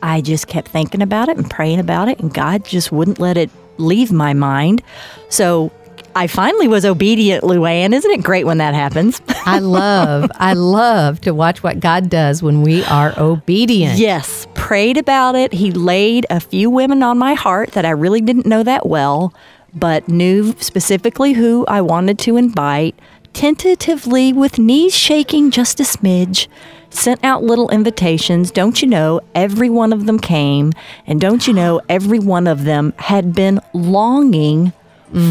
I 0.03 0.21
just 0.21 0.47
kept 0.47 0.69
thinking 0.69 1.03
about 1.03 1.29
it 1.29 1.37
and 1.37 1.51
praying 1.51 1.81
about 1.81 2.09
it, 2.09 2.21
and 2.21 2.33
God 2.33 2.65
just 2.65 2.91
wouldn't 2.93 3.19
let 3.19 3.37
it 3.37 3.51
leave 3.79 4.13
my 4.13 4.35
mind. 4.35 4.83
So 5.29 5.73
I 6.15 6.27
finally 6.27 6.69
was 6.69 6.85
obedient, 6.85 7.45
Luann. 7.45 7.95
Isn't 7.95 8.11
it 8.11 8.23
great 8.23 8.45
when 8.45 8.59
that 8.59 8.75
happens? 8.75 9.21
I 9.47 9.59
love, 9.59 10.31
I 10.35 10.55
love 10.55 11.21
to 11.23 11.33
watch 11.33 11.63
what 11.63 11.81
God 11.81 12.11
does 12.11 12.43
when 12.43 12.63
we 12.63 12.85
are 12.85 13.15
obedient. 13.19 13.99
Yes, 13.99 14.47
prayed 14.55 14.97
about 14.97 15.35
it. 15.35 15.53
He 15.53 15.71
laid 15.71 16.27
a 16.31 16.41
few 16.41 16.71
women 16.71 17.03
on 17.03 17.19
my 17.19 17.35
heart 17.35 17.73
that 17.73 17.85
I 17.85 17.91
really 17.91 18.21
didn't 18.21 18.47
know 18.47 18.63
that 18.63 18.87
well, 18.87 19.35
but 19.75 20.09
knew 20.09 20.55
specifically 20.59 21.35
who 21.35 21.65
I 21.67 21.81
wanted 21.81 22.19
to 22.21 22.37
invite. 22.37 22.99
Tentatively, 23.33 24.33
with 24.33 24.59
knees 24.59 24.97
shaking 24.97 25.53
just 25.53 25.79
a 25.79 25.85
smidge, 25.85 26.49
sent 26.91 27.25
out 27.25 27.43
little 27.43 27.71
invitations. 27.71 28.51
Don't 28.51 28.83
you 28.83 28.89
know, 28.89 29.21
every 29.35 29.71
one 29.71 29.93
of 29.93 30.07
them 30.07 30.19
came. 30.19 30.73
And 31.07 31.21
don't 31.21 31.47
you 31.47 31.53
know, 31.53 31.81
every 31.89 32.19
one 32.19 32.47
of 32.47 32.65
them 32.65 32.93
had 32.99 33.35
been 33.35 33.61
longing 33.73 34.73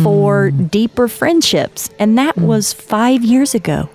for 0.04 0.51
mm. 0.51 0.70
deeper 0.72 1.08
friendships. 1.08 1.89
And 2.00 2.18
that 2.18 2.36
mm. 2.36 2.46
was 2.46 2.74
five 2.74 3.24
years 3.24 3.56
ago. 3.56 3.89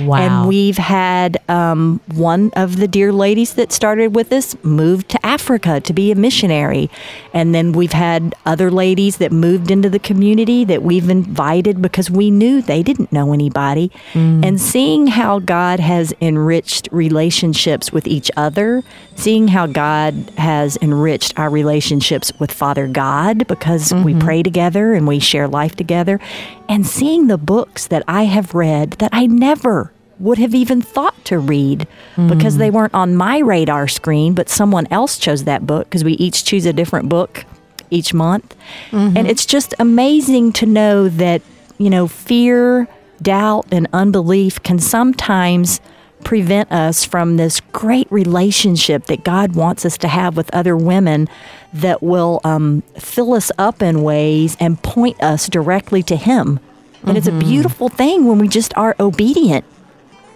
Wow. 0.00 0.16
And 0.16 0.48
we've 0.48 0.78
had 0.78 1.38
um, 1.48 2.00
one 2.14 2.50
of 2.54 2.76
the 2.76 2.88
dear 2.88 3.12
ladies 3.12 3.54
that 3.54 3.72
started 3.72 4.14
with 4.14 4.32
us 4.32 4.56
moved 4.62 5.08
to 5.10 5.26
Africa 5.26 5.80
to 5.80 5.92
be 5.92 6.10
a 6.12 6.14
missionary. 6.14 6.90
And 7.32 7.54
then 7.54 7.72
we've 7.72 7.92
had 7.92 8.34
other 8.46 8.70
ladies 8.70 9.18
that 9.18 9.32
moved 9.32 9.70
into 9.70 9.88
the 9.88 9.98
community 9.98 10.64
that 10.64 10.82
we've 10.82 11.08
invited 11.08 11.80
because 11.82 12.10
we 12.10 12.30
knew 12.30 12.62
they 12.62 12.82
didn't 12.82 13.12
know 13.12 13.32
anybody. 13.32 13.90
And 14.14 14.60
seeing 14.60 15.06
how 15.08 15.38
God 15.38 15.80
has 15.80 16.12
enriched 16.20 16.88
relationships 16.92 17.92
with 17.92 18.06
each 18.06 18.30
other, 18.36 18.82
seeing 19.16 19.48
how 19.48 19.66
God 19.66 20.14
has 20.36 20.76
enriched 20.82 21.38
our 21.38 21.50
relationships 21.50 22.32
with 22.38 22.50
Father 22.52 22.86
God 22.86 23.46
because 23.46 23.92
we 23.92 24.14
pray 24.14 24.42
together 24.42 24.94
and 24.94 25.06
we 25.06 25.18
share 25.18 25.48
life 25.48 25.76
together, 25.76 26.20
and 26.72 26.86
seeing 26.86 27.26
the 27.26 27.36
books 27.36 27.86
that 27.88 28.02
I 28.08 28.22
have 28.22 28.54
read 28.54 28.92
that 28.92 29.10
I 29.12 29.26
never 29.26 29.92
would 30.18 30.38
have 30.38 30.54
even 30.54 30.80
thought 30.80 31.22
to 31.26 31.38
read 31.38 31.86
because 32.16 32.56
they 32.56 32.70
hmm. 32.70 32.76
weren't 32.76 32.94
on 32.94 33.14
my 33.14 33.40
radar 33.40 33.88
screen, 33.88 34.32
but 34.32 34.48
someone 34.48 34.86
else 34.90 35.18
chose 35.18 35.44
that 35.44 35.66
book 35.66 35.84
because 35.84 36.02
we 36.02 36.14
each 36.14 36.44
choose 36.44 36.64
a 36.64 36.72
different 36.72 37.10
book 37.10 37.44
each 37.90 38.14
month. 38.14 38.56
And 38.90 39.16
mm-hmm. 39.16 39.26
it's 39.26 39.44
just 39.44 39.74
amazing 39.78 40.54
to 40.54 40.66
know 40.66 41.10
that, 41.10 41.42
you 41.76 41.90
know, 41.90 42.08
fear, 42.08 42.88
doubt, 43.20 43.66
and 43.70 43.86
unbelief 43.92 44.62
can 44.62 44.78
sometimes 44.78 45.78
prevent 46.24 46.70
us 46.72 47.04
from 47.04 47.36
this 47.36 47.60
great 47.72 48.10
relationship 48.10 49.06
that 49.06 49.24
God 49.24 49.54
wants 49.54 49.84
us 49.84 49.98
to 49.98 50.08
have 50.08 50.36
with 50.36 50.52
other 50.54 50.76
women 50.76 51.28
that 51.72 52.02
will 52.02 52.40
um, 52.44 52.82
fill 52.98 53.34
us 53.34 53.50
up 53.58 53.82
in 53.82 54.02
ways 54.02 54.56
and 54.60 54.82
point 54.82 55.22
us 55.22 55.48
directly 55.48 56.02
to 56.04 56.16
Him. 56.16 56.60
And 57.04 57.18
it's 57.18 57.26
a 57.26 57.32
beautiful 57.32 57.88
thing 57.88 58.26
when 58.26 58.38
we 58.38 58.46
just 58.46 58.72
are 58.76 58.94
obedient. 59.00 59.64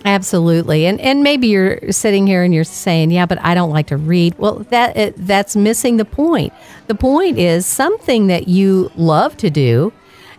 Absolutely. 0.05 0.87
And 0.87 1.00
and 1.00 1.23
maybe 1.23 1.49
you're 1.49 1.90
sitting 1.90 2.26
here 2.26 2.45
and 2.45 2.55
you're 2.55 2.64
saying, 2.64 3.11
"Yeah, 3.11 3.26
but 3.26 3.40
I 3.43 3.55
don't 3.55 3.71
like 3.71 3.88
to 3.88 3.97
read." 3.97 4.38
Well, 4.38 4.61
that 4.71 4.97
it, 4.97 5.14
that's 5.16 5.57
missing 5.57 5.97
the 5.97 6.05
point. 6.05 6.52
The 6.87 6.95
point 6.95 7.38
is 7.38 7.66
something 7.66 8.28
that 8.28 8.47
you 8.47 8.90
love 8.95 9.37
to 9.38 9.50
do 9.50 9.93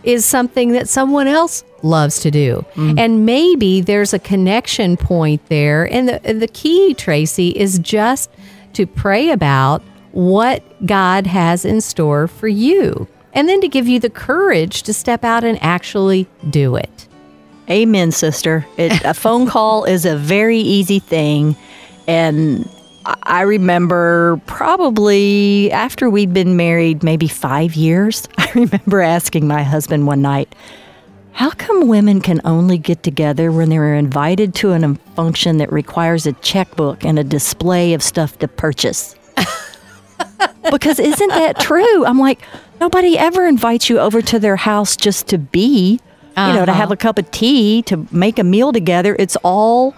is 0.04 0.26
something 0.26 0.72
that 0.72 0.88
someone 0.88 1.28
else 1.28 1.64
loves 1.84 2.20
to 2.22 2.32
do. 2.32 2.66
Mm-hmm. 2.76 2.98
And 2.98 3.26
maybe 3.26 3.82
there's 3.82 4.14
a 4.14 4.20
connection 4.20 4.98
point 4.98 5.46
there. 5.48 5.92
And 5.92 6.10
the 6.10 6.34
the 6.34 6.48
key, 6.48 6.94
Tracy, 6.94 7.50
is 7.50 7.80
just 7.80 8.30
to 8.74 8.86
pray 8.86 9.32
about 9.32 9.82
what 10.12 10.64
God 10.86 11.28
has 11.28 11.66
in 11.66 11.82
store 11.82 12.28
for 12.28 12.48
you. 12.48 13.08
And 13.34 13.48
then 13.48 13.62
to 13.62 13.68
give 13.68 13.88
you 13.88 14.00
the 14.00 14.10
courage 14.10 14.84
to 14.84 14.94
step 14.94 15.24
out 15.24 15.44
and 15.44 15.62
actually 15.62 16.28
do 16.50 16.76
it. 16.76 17.08
Amen, 17.70 18.12
sister. 18.12 18.66
It, 18.78 19.04
a 19.04 19.14
phone 19.14 19.46
call 19.46 19.84
is 19.84 20.06
a 20.06 20.16
very 20.16 20.58
easy 20.58 21.00
thing. 21.00 21.56
And 22.08 22.68
I- 23.24 23.42
remember 23.42 24.42
probably 24.46 25.72
after 25.72 26.10
we'd 26.10 26.34
been 26.34 26.58
married 26.58 27.04
maybe 27.04 27.28
five 27.28 27.76
years, 27.76 28.28
I 28.38 28.52
remember 28.54 29.02
asking 29.02 29.48
my 29.48 29.64
husband 29.64 30.08
one 30.08 30.22
night, 30.22 30.54
how 31.32 31.52
come 31.52 31.88
women 31.88 32.20
can 32.20 32.42
only 32.46 32.78
get 32.78 33.04
together 33.04 33.52
when 33.52 33.70
they're 33.70 33.94
invited 33.94 34.56
to 34.56 34.72
a 34.72 34.96
function 35.16 35.58
that 35.60 35.72
requires 35.72 36.26
a 36.26 36.34
checkbook 36.34 37.06
and 37.06 37.20
a 37.20 37.24
display 37.24 37.94
of 37.94 38.02
stuff 38.02 38.40
to 38.40 38.48
purchase? 38.48 39.16
because 40.72 41.00
isn't 41.00 41.30
that 41.30 41.60
true? 41.60 42.06
I'm 42.06 42.18
like, 42.18 42.42
nobody 42.82 43.18
ever 43.18 43.46
invites 43.46 43.90
you 43.90 44.00
over 44.00 44.22
to 44.24 44.40
their 44.40 44.56
house 44.56 44.98
just 44.98 45.28
to 45.28 45.38
be, 45.38 46.00
you 46.36 46.54
know, 46.54 46.66
to 46.66 46.74
have 46.74 46.88
uh-huh. 46.88 46.94
a 46.94 46.98
cup 46.98 47.20
of 47.20 47.30
tea, 47.32 47.84
to 47.84 48.08
make 48.12 48.40
a 48.40 48.44
meal 48.44 48.74
together. 48.74 49.16
It's 49.18 49.36
all 49.38 49.96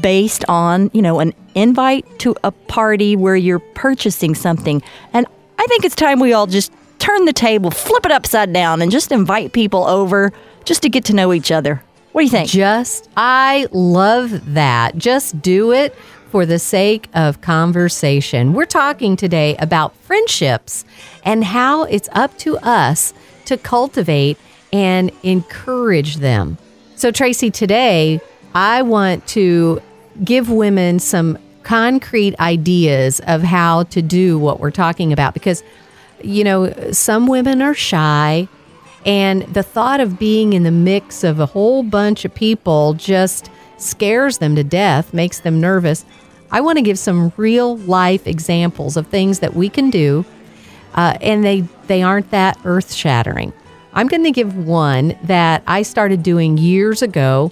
based 0.00 0.44
on, 0.48 0.90
you 0.92 1.02
know, 1.02 1.20
an 1.20 1.34
invite 1.54 2.06
to 2.20 2.34
a 2.44 2.50
party 2.50 3.16
where 3.16 3.36
you're 3.36 3.58
purchasing 3.58 4.34
something. 4.34 4.82
And 5.12 5.26
I 5.58 5.66
think 5.66 5.84
it's 5.84 5.94
time 5.94 6.20
we 6.20 6.32
all 6.32 6.46
just 6.46 6.72
turn 6.98 7.24
the 7.24 7.32
table, 7.32 7.70
flip 7.70 8.06
it 8.06 8.12
upside 8.12 8.52
down, 8.52 8.80
and 8.80 8.90
just 8.90 9.12
invite 9.12 9.52
people 9.52 9.84
over 9.84 10.32
just 10.64 10.82
to 10.82 10.88
get 10.88 11.04
to 11.06 11.14
know 11.14 11.32
each 11.32 11.50
other. 11.50 11.82
What 12.12 12.22
do 12.22 12.24
you 12.24 12.30
think? 12.30 12.48
Just, 12.48 13.08
I 13.16 13.66
love 13.72 14.54
that. 14.54 14.96
Just 14.96 15.40
do 15.40 15.72
it 15.72 15.94
for 16.30 16.46
the 16.46 16.58
sake 16.58 17.08
of 17.14 17.40
conversation. 17.40 18.52
We're 18.52 18.66
talking 18.66 19.16
today 19.16 19.56
about 19.56 19.96
friendships 19.96 20.84
and 21.24 21.44
how 21.44 21.84
it's 21.84 22.08
up 22.12 22.36
to 22.38 22.58
us 22.58 23.12
to 23.46 23.56
cultivate 23.56 24.38
and 24.72 25.10
encourage 25.22 26.16
them. 26.16 26.56
So, 26.96 27.10
Tracy, 27.10 27.50
today 27.50 28.20
I 28.54 28.82
want 28.82 29.26
to 29.28 29.80
give 30.24 30.50
women 30.50 30.98
some 30.98 31.38
concrete 31.62 32.38
ideas 32.38 33.20
of 33.26 33.42
how 33.42 33.84
to 33.84 34.02
do 34.02 34.38
what 34.38 34.60
we're 34.60 34.70
talking 34.70 35.12
about 35.12 35.34
because, 35.34 35.62
you 36.22 36.44
know, 36.44 36.72
some 36.92 37.26
women 37.26 37.62
are 37.62 37.74
shy. 37.74 38.48
And 39.04 39.42
the 39.42 39.62
thought 39.62 40.00
of 40.00 40.18
being 40.18 40.52
in 40.52 40.62
the 40.62 40.70
mix 40.70 41.24
of 41.24 41.40
a 41.40 41.46
whole 41.46 41.82
bunch 41.82 42.24
of 42.24 42.34
people 42.34 42.94
just 42.94 43.50
scares 43.76 44.38
them 44.38 44.54
to 44.54 44.62
death, 44.62 45.12
makes 45.12 45.40
them 45.40 45.60
nervous. 45.60 46.04
I 46.50 46.60
want 46.60 46.76
to 46.76 46.82
give 46.82 46.98
some 46.98 47.32
real 47.36 47.78
life 47.78 48.26
examples 48.26 48.96
of 48.96 49.06
things 49.08 49.40
that 49.40 49.54
we 49.54 49.68
can 49.68 49.90
do, 49.90 50.24
uh, 50.94 51.16
and 51.20 51.42
they 51.42 51.62
they 51.86 52.02
aren't 52.02 52.30
that 52.30 52.58
earth 52.64 52.92
shattering. 52.92 53.52
I'm 53.94 54.06
going 54.06 54.24
to 54.24 54.30
give 54.30 54.56
one 54.56 55.18
that 55.24 55.62
I 55.66 55.82
started 55.82 56.22
doing 56.22 56.58
years 56.58 57.02
ago 57.02 57.50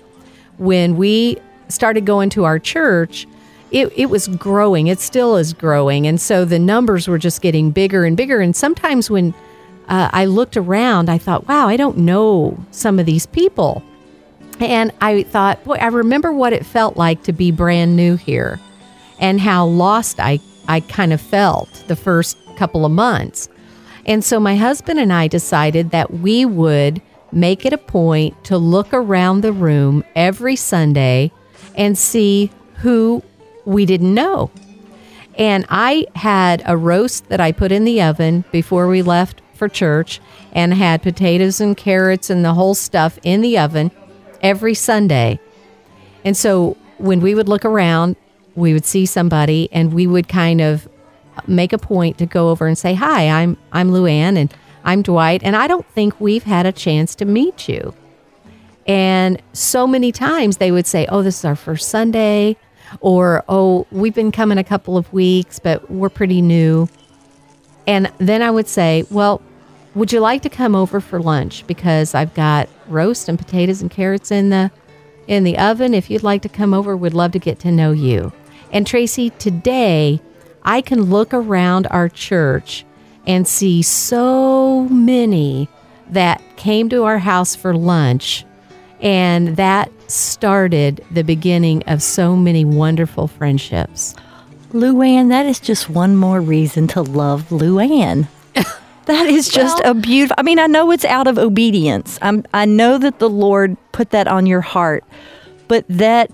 when 0.61 0.97
we 0.97 1.39
started 1.69 2.05
going 2.07 2.31
to 2.31 2.45
our 2.45 2.59
church. 2.59 3.27
It, 3.71 3.93
it 3.97 4.07
was 4.07 4.27
growing. 4.29 4.89
It 4.89 5.01
still 5.01 5.37
is 5.37 5.53
growing, 5.53 6.07
and 6.07 6.21
so 6.21 6.45
the 6.45 6.59
numbers 6.59 7.07
were 7.07 7.19
just 7.19 7.41
getting 7.41 7.71
bigger 7.71 8.05
and 8.05 8.17
bigger. 8.17 8.41
And 8.41 8.55
sometimes 8.55 9.09
when 9.09 9.33
uh, 9.89 10.11
I 10.13 10.25
looked 10.25 10.57
around, 10.57 11.09
I 11.09 11.19
thought, 11.19 11.47
wow, 11.47 11.69
I 11.69 11.77
don't 11.77 11.99
know 11.99 12.59
some 12.73 12.99
of 12.99 13.07
these 13.07 13.27
people. 13.27 13.83
And 14.59 14.93
I 15.01 15.23
thought, 15.23 15.63
boy, 15.65 15.77
I 15.77 15.87
remember 15.87 16.33
what 16.33 16.53
it 16.53 16.67
felt 16.67 16.97
like 16.97 17.23
to 17.25 17.33
be 17.33 17.51
brand 17.51 17.97
new 17.97 18.17
here 18.17 18.61
and 19.21 19.41
how 19.41 19.67
lost 19.67 20.21
I, 20.21 20.41
I 20.69 20.81
kind 20.81 21.13
of 21.13 21.21
felt 21.21 21.73
the 21.87 21.97
first 21.97 22.37
couple 22.57 22.85
of 22.85 22.93
months. 22.93 23.49
And 24.05 24.25
so 24.25 24.41
my 24.41 24.57
husband 24.57 24.99
and 24.99 25.13
I 25.13 25.29
decided 25.29 25.91
that 25.93 26.13
we 26.13 26.45
would 26.45 27.01
make 27.33 27.65
it 27.65 27.73
a 27.73 27.79
point 27.79 28.43
to 28.45 28.59
look 28.59 28.93
around 28.93 29.41
the 29.41 29.53
room 29.53 30.05
every 30.15 30.57
Sunday 30.57 31.33
and 31.77 31.97
see 31.97 32.51
who 32.77 33.23
we 33.65 33.87
didn't 33.87 34.15
know. 34.15 34.51
And 35.39 35.65
I 35.69 36.07
had 36.17 36.63
a 36.67 36.77
roast 36.77 37.29
that 37.29 37.41
I 37.41 37.53
put 37.53 37.73
in 37.73 37.85
the 37.85 38.03
oven 38.03 38.45
before 38.53 38.89
we 38.89 39.03
left 39.03 39.43
for 39.55 39.69
church 39.69 40.21
and 40.53 40.75
had 40.75 41.03
potatoes 41.03 41.61
and 41.61 41.77
carrots 41.77 42.31
and 42.31 42.45
the 42.45 42.55
whole 42.55 42.75
stuff 42.75 43.19
in 43.23 43.41
the 43.41 43.59
oven 43.59 43.91
every 44.43 44.75
Sunday. 44.75 45.39
And 46.25 46.37
so 46.37 46.77
when 46.99 47.21
we 47.21 47.35
would 47.35 47.49
look 47.49 47.65
around, 47.65 48.17
we 48.55 48.73
would 48.73 48.85
see 48.85 49.07
somebody 49.07 49.69
and 49.73 49.93
we 49.93 50.07
would 50.07 50.29
kind 50.29 50.61
of 50.61 50.89
make 51.47 51.73
a 51.73 51.79
point 51.79 52.19
to 52.19 52.27
go 52.27 52.51
over 52.51 52.67
and 52.67 52.77
say, 52.77 52.95
"Hi, 52.95 53.29
I'm 53.29 53.57
I'm 53.73 53.91
Luann 53.91 54.37
and 54.37 54.53
I'm 54.85 55.03
Dwight 55.03 55.43
and 55.45 55.57
I 55.57 55.67
don't 55.67 55.87
think 55.95 56.21
we've 56.21 56.45
had 56.45 56.67
a 56.67 56.73
chance 56.73 57.15
to 57.17 57.25
meet 57.25 57.69
you." 57.69 57.95
And 58.87 59.41
so 59.53 59.87
many 59.87 60.11
times 60.11 60.57
they 60.57 60.73
would 60.73 60.87
say, 60.87 61.07
"Oh, 61.09 61.23
this 61.23 61.39
is 61.39 61.45
our 61.45 61.57
first 61.57 61.89
Sunday," 61.89 62.57
or 63.01 63.45
"Oh, 63.49 63.87
we've 63.93 64.15
been 64.15 64.33
coming 64.33 64.59
a 64.59 64.65
couple 64.65 64.97
of 64.97 65.13
weeks, 65.13 65.59
but 65.59 65.91
we're 65.91 66.09
pretty 66.09 66.43
new." 66.43 66.89
And 67.87 68.11
then 68.19 68.43
I 68.43 68.51
would 68.51 68.69
say, 68.69 69.05
"Well, 69.11 69.43
would 69.95 70.13
you 70.13 70.21
like 70.21 70.43
to 70.43 70.49
come 70.49 70.75
over 70.75 71.01
for 71.01 71.21
lunch 71.21 71.65
because 71.67 72.15
I've 72.15 72.35
got 72.35 72.69
roast 72.89 73.29
and 73.29 73.39
potatoes 73.39 73.81
and 73.81 73.91
carrots 73.91 74.31
in 74.31 74.51
the 74.51 74.71
in 75.29 75.45
the 75.45 75.59
oven. 75.59 75.95
If 75.95 76.11
you'd 76.11 76.25
like 76.25 76.43
to 76.43 76.49
come 76.49 76.75
over, 76.75 76.97
we'd 76.97 77.15
love 77.15 77.33
to 77.33 77.39
get 77.39 77.61
to 77.61 77.71
know 77.71 77.93
you." 77.93 78.33
And 78.73 78.87
Tracy, 78.87 79.31
today 79.31 80.21
I 80.65 80.81
can 80.81 81.03
look 81.05 81.33
around 81.33 81.87
our 81.91 82.09
church 82.09 82.85
and 83.27 83.47
see 83.47 83.83
so 83.83 84.85
many 84.89 85.69
that 86.11 86.43
came 86.57 86.89
to 86.89 87.05
our 87.05 87.19
house 87.19 87.55
for 87.55 87.75
lunch 87.75 88.45
and 89.01 89.57
that 89.57 89.91
started 90.11 91.05
the 91.11 91.23
beginning 91.23 91.83
of 91.87 92.03
so 92.03 92.37
many 92.37 92.65
wonderful 92.65 93.29
friendships. 93.29 94.15
Luann, 94.73 95.31
that 95.31 95.47
is 95.47 95.59
just 95.59 95.89
one 95.89 96.17
more 96.17 96.41
reason 96.41 96.87
to 96.89 97.03
love 97.03 97.49
Luann. 97.49 98.29
that 99.07 99.27
is 99.27 99.49
just 99.49 99.81
a 99.85 99.95
beautiful. 99.95 100.37
I 100.39 100.43
mean, 100.43 100.59
I 100.59 100.67
know 100.67 100.91
it's 100.91 101.05
out 101.05 101.27
of 101.27 101.39
obedience. 101.39 102.19
I'm, 102.23 102.45
I 102.53 102.67
know 102.67 102.99
that 102.99 103.19
the 103.19 103.31
Lord 103.31 103.77
put 103.93 104.11
that 104.11 104.29
on 104.29 104.47
your 104.47 104.61
heart, 104.61 105.05
but 105.67 105.85
that 105.89 106.31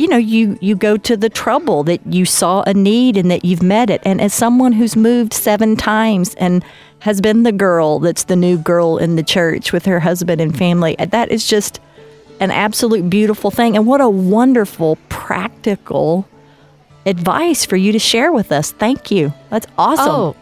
you 0.00 0.08
know 0.08 0.16
you 0.16 0.56
you 0.62 0.74
go 0.74 0.96
to 0.96 1.14
the 1.14 1.28
trouble 1.28 1.84
that 1.84 2.00
you 2.06 2.24
saw 2.24 2.62
a 2.66 2.72
need 2.72 3.18
and 3.18 3.30
that 3.30 3.44
you've 3.44 3.62
met 3.62 3.90
it. 3.90 4.00
And 4.04 4.18
as 4.18 4.32
someone 4.32 4.72
who's 4.72 4.96
moved 4.96 5.34
seven 5.34 5.76
times 5.76 6.34
and 6.36 6.64
has 7.00 7.20
been 7.20 7.42
the 7.42 7.52
girl 7.52 7.98
that's 7.98 8.24
the 8.24 8.36
new 8.36 8.56
girl 8.56 8.96
in 8.96 9.16
the 9.16 9.22
church 9.22 9.72
with 9.72 9.84
her 9.84 10.00
husband 10.00 10.40
and 10.40 10.56
family 10.56 10.96
that 10.98 11.30
is 11.30 11.46
just 11.46 11.80
an 12.40 12.50
absolute 12.50 13.10
beautiful 13.10 13.50
thing. 13.50 13.76
And 13.76 13.86
what 13.86 14.00
a 14.00 14.08
wonderful 14.08 14.96
practical 15.10 16.26
advice 17.04 17.66
for 17.66 17.76
you 17.76 17.92
to 17.92 17.98
share 17.98 18.32
with 18.32 18.50
us. 18.50 18.72
Thank 18.72 19.10
you. 19.10 19.34
That's 19.50 19.66
awesome. 19.76 20.08
Oh, 20.08 20.36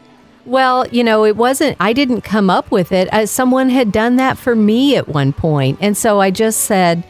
well, 0.47 0.87
you 0.89 1.03
know, 1.03 1.25
it 1.25 1.37
wasn't, 1.37 1.77
I 1.81 1.93
didn't 1.93 2.21
come 2.21 2.49
up 2.49 2.71
with 2.71 2.93
it. 2.93 3.13
Uh, 3.13 3.27
someone 3.27 3.69
had 3.69 3.91
done 3.91 4.17
that 4.17 4.39
for 4.39 4.55
me 4.55 4.97
at 4.97 5.09
one 5.09 5.33
point. 5.33 5.79
And 5.81 5.97
so 5.97 6.21
I 6.21 6.31
just 6.31 6.61
said, 6.61 7.03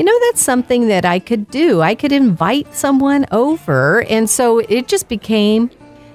you 0.00 0.06
know, 0.06 0.18
that's 0.20 0.40
something 0.40 0.88
that 0.88 1.04
I 1.04 1.18
could 1.18 1.50
do. 1.50 1.82
I 1.82 1.94
could 1.94 2.10
invite 2.10 2.74
someone 2.74 3.26
over. 3.32 4.02
And 4.04 4.30
so 4.30 4.60
it 4.60 4.88
just 4.88 5.10
became. 5.10 5.70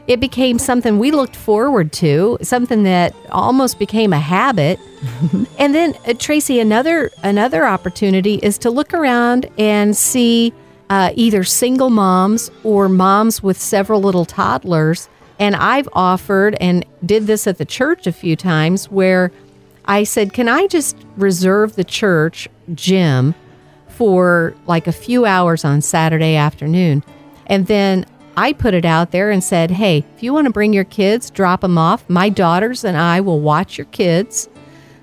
It 0.08 0.20
became 0.20 0.58
something 0.58 0.98
we 0.98 1.12
looked 1.12 1.36
forward 1.36 1.94
to, 1.94 2.40
something 2.42 2.82
that 2.82 3.16
almost 3.30 3.78
became 3.78 4.12
a 4.12 4.20
habit. 4.20 4.80
and 5.60 5.76
then 5.76 5.94
uh, 6.08 6.16
Tracy, 6.18 6.60
another 6.60 7.12
another 7.22 7.64
opportunity 7.64 8.40
is 8.42 8.58
to 8.60 8.72
look 8.72 8.92
around 8.92 9.48
and 9.60 9.96
see 9.96 10.52
uh, 10.90 11.12
either 11.14 11.44
single 11.44 11.92
moms 11.92 12.50
or 12.64 12.90
moms 12.90 13.44
with 13.44 13.62
several 13.62 14.02
little 14.02 14.26
toddlers. 14.26 15.10
And 15.38 15.56
I've 15.56 15.90
offered 15.94 16.56
and 16.60 16.84
did 17.06 17.28
this 17.28 17.46
at 17.46 17.60
the 17.60 17.66
church 17.66 18.08
a 18.08 18.12
few 18.12 18.36
times 18.36 18.90
where 18.90 19.32
I 19.86 20.06
said, 20.06 20.34
Can 20.34 20.50
I 20.50 20.66
just 20.66 20.98
reserve 21.18 21.76
the 21.76 21.84
church 21.84 22.50
gym 22.74 23.36
for 23.96 24.54
like 24.68 24.88
a 24.88 24.92
few 24.92 25.26
hours 25.26 25.66
on 25.66 25.82
Saturday 25.82 26.36
afternoon? 26.36 27.04
And 27.48 27.68
then 27.68 28.06
I 28.38 28.54
put 28.54 28.74
it 28.74 28.86
out 28.86 29.12
there 29.12 29.32
and 29.32 29.44
said, 29.44 29.72
Hey, 29.72 30.04
if 30.16 30.24
you 30.24 30.34
want 30.34 30.46
to 30.46 30.54
bring 30.54 30.74
your 30.74 30.84
kids, 30.84 31.30
drop 31.30 31.62
them 31.62 31.78
off. 31.78 32.10
My 32.10 32.30
daughters 32.30 32.84
and 32.84 32.98
I 32.98 33.22
will 33.22 33.40
watch 33.40 33.78
your 33.78 33.86
kids 33.86 34.50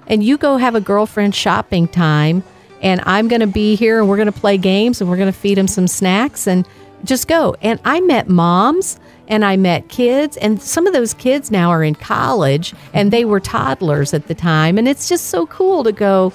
and 0.06 0.22
you 0.22 0.36
go 0.36 0.56
have 0.56 0.74
a 0.74 0.80
girlfriend 0.80 1.34
shopping 1.34 1.88
time 1.88 2.42
and 2.82 3.00
I'm 3.06 3.28
going 3.28 3.40
to 3.40 3.46
be 3.46 3.76
here 3.76 4.00
and 4.00 4.08
we're 4.08 4.16
going 4.16 4.26
to 4.26 4.32
play 4.32 4.58
games 4.58 5.00
and 5.00 5.08
we're 5.08 5.16
going 5.16 5.32
to 5.32 5.38
feed 5.38 5.56
them 5.56 5.68
some 5.68 5.86
snacks 5.86 6.46
and 6.46 6.66
just 7.04 7.28
go. 7.28 7.56
And 7.62 7.80
I 7.84 8.00
met 8.00 8.28
moms 8.28 8.98
and 9.28 9.44
I 9.44 9.56
met 9.56 9.88
kids 9.88 10.36
and 10.36 10.60
some 10.60 10.86
of 10.86 10.92
those 10.92 11.14
kids 11.14 11.50
now 11.50 11.70
are 11.70 11.82
in 11.82 11.94
college 11.94 12.74
and 12.92 13.10
they 13.10 13.24
were 13.24 13.40
toddlers 13.40 14.12
at 14.12 14.26
the 14.26 14.34
time 14.34 14.78
and 14.78 14.88
it's 14.88 15.08
just 15.08 15.26
so 15.26 15.46
cool 15.46 15.84
to 15.84 15.92
go, 15.92 16.32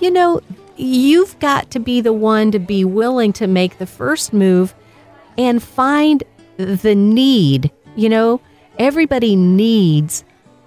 you 0.00 0.10
know, 0.10 0.40
you've 0.76 1.38
got 1.38 1.70
to 1.72 1.78
be 1.78 2.00
the 2.00 2.12
one 2.12 2.50
to 2.52 2.58
be 2.58 2.84
willing 2.84 3.32
to 3.34 3.46
make 3.46 3.78
the 3.78 3.86
first 3.86 4.32
move 4.32 4.74
and 5.38 5.62
find 5.62 6.22
the 6.56 6.94
need. 6.94 7.70
You 7.96 8.08
know, 8.08 8.40
everybody 8.78 9.36
needs 9.36 10.24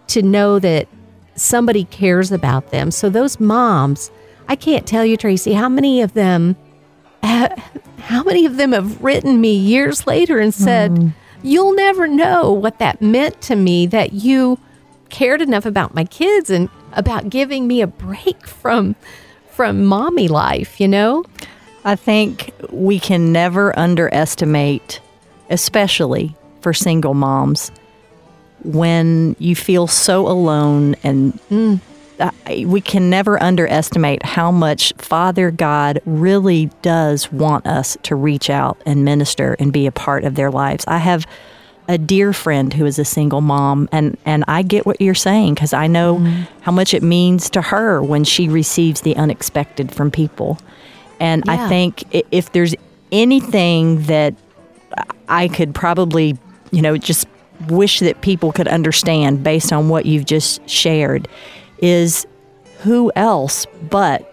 to 0.08 0.22
know 0.22 0.60
that 0.60 0.88
somebody 1.36 1.84
cares 1.86 2.32
about 2.32 2.72
them. 2.72 2.92
So 2.92 3.10
those 3.10 3.40
moms, 3.40 4.12
I 4.48 4.56
can't 4.56 4.88
tell 4.88 5.06
you, 5.06 5.18
Tracy, 5.18 5.54
how 5.54 5.70
many 5.70 6.02
of 6.02 6.14
them, 6.14 6.56
how 7.24 8.24
many 8.24 8.46
of 8.46 8.58
them 8.58 8.72
have 8.72 9.04
written 9.04 9.40
me 9.42 9.54
years 9.54 10.08
later 10.08 10.40
and 10.40 10.54
said, 10.54 10.98
hmm. 10.98 11.08
"You'll 11.44 11.76
never 11.76 12.08
know 12.08 12.52
what 12.52 12.80
that 12.80 13.02
meant 13.02 13.42
to 13.42 13.56
me 13.56 13.86
that 13.88 14.14
you 14.14 14.60
cared 15.10 15.42
enough 15.42 15.66
about 15.66 15.96
my 15.96 16.04
kids 16.06 16.50
and 16.50 16.70
about 16.94 17.30
giving 17.30 17.68
me 17.68 17.82
a 17.82 17.88
break 17.88 18.46
from 18.48 18.96
from 19.58 19.84
mommy 19.84 20.30
life." 20.30 20.80
You 20.80 20.88
know? 20.88 21.26
I 21.84 21.96
think 21.96 22.52
we 22.70 23.00
can 23.00 23.32
never 23.32 23.78
underestimate, 23.80 25.00
especially 25.50 26.36
for 26.60 26.74
single 26.74 27.14
moms, 27.14 27.72
when 28.64 29.36
you 29.40 29.56
feel 29.56 29.88
so 29.88 30.28
alone 30.28 30.96
and 31.04 31.40
uh, 32.20 32.32
we 32.66 32.82
can 32.82 33.10
never 33.10 33.42
underestimate 33.42 34.24
how 34.24 34.52
much 34.52 34.92
Father 34.98 35.52
God 35.52 36.02
really 36.06 36.70
does 36.82 37.32
want 37.32 37.66
us 37.66 37.96
to 38.04 38.16
reach 38.16 38.50
out 38.50 38.82
and 38.86 39.06
minister 39.06 39.56
and 39.60 39.72
be 39.72 39.86
a 39.86 39.92
part 39.92 40.24
of 40.26 40.36
their 40.36 40.52
lives. 40.52 40.84
I 40.88 40.98
have 40.98 41.26
a 41.88 41.98
dear 41.98 42.34
friend 42.34 42.74
who 42.74 42.86
is 42.86 43.00
a 43.00 43.06
single 43.06 43.42
mom 43.42 43.88
and 43.92 44.18
and 44.26 44.44
I 44.48 44.62
get 44.62 44.86
what 44.86 45.00
you're 45.00 45.16
saying 45.16 45.56
cuz 45.56 45.74
I 45.74 45.88
know 45.88 46.18
mm-hmm. 46.18 46.44
how 46.62 46.72
much 46.72 46.94
it 46.94 47.04
means 47.04 47.50
to 47.52 47.62
her 47.62 48.02
when 48.02 48.24
she 48.24 48.48
receives 48.48 49.02
the 49.02 49.16
unexpected 49.16 49.92
from 49.92 50.12
people. 50.12 50.60
And 51.20 51.44
Yeah. 51.46 51.54
I 51.54 51.70
think 51.70 52.04
if 52.32 52.52
there's 52.52 52.76
anything 53.12 54.04
that 54.04 54.36
I 55.30 55.48
could 55.48 55.74
probably, 55.74 56.38
you 56.72 56.82
know, 56.82 56.98
just 56.98 57.28
wish 57.70 58.00
that 58.00 58.22
people 58.22 58.52
could 58.52 58.68
understand 58.68 59.44
based 59.44 59.74
on 59.74 59.90
what 59.90 60.06
you've 60.06 60.26
just 60.26 60.68
shared 60.70 61.28
is 61.80 62.28
who 62.80 63.12
else 63.16 63.66
but 63.90 64.32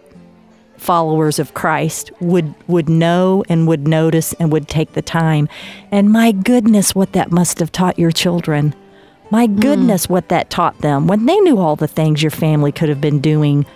followers 0.84 1.38
of 1.38 1.54
Christ 1.54 2.12
would 2.20 2.54
would 2.68 2.88
know 2.88 3.42
and 3.48 3.66
would 3.66 3.88
notice 3.88 4.34
and 4.34 4.52
would 4.52 4.68
take 4.68 4.92
the 4.92 5.02
time. 5.02 5.48
And 5.90 6.12
my 6.12 6.32
goodness, 6.32 6.94
what 6.94 7.12
that 7.12 7.30
must 7.30 7.58
have 7.58 7.72
taught 7.72 7.98
your 7.98 8.12
children. 8.12 8.74
My 9.30 9.46
hmm. 9.46 9.58
goodness, 9.58 10.08
what 10.08 10.28
that 10.28 10.50
taught 10.50 10.78
them 10.80 11.06
when 11.06 11.26
they 11.26 11.38
knew 11.40 11.58
all 11.58 11.76
the 11.76 11.88
things 11.88 12.22
your 12.22 12.30
family 12.30 12.72
could 12.72 12.88
have 12.88 13.00
been 13.00 13.20
doing 13.20 13.66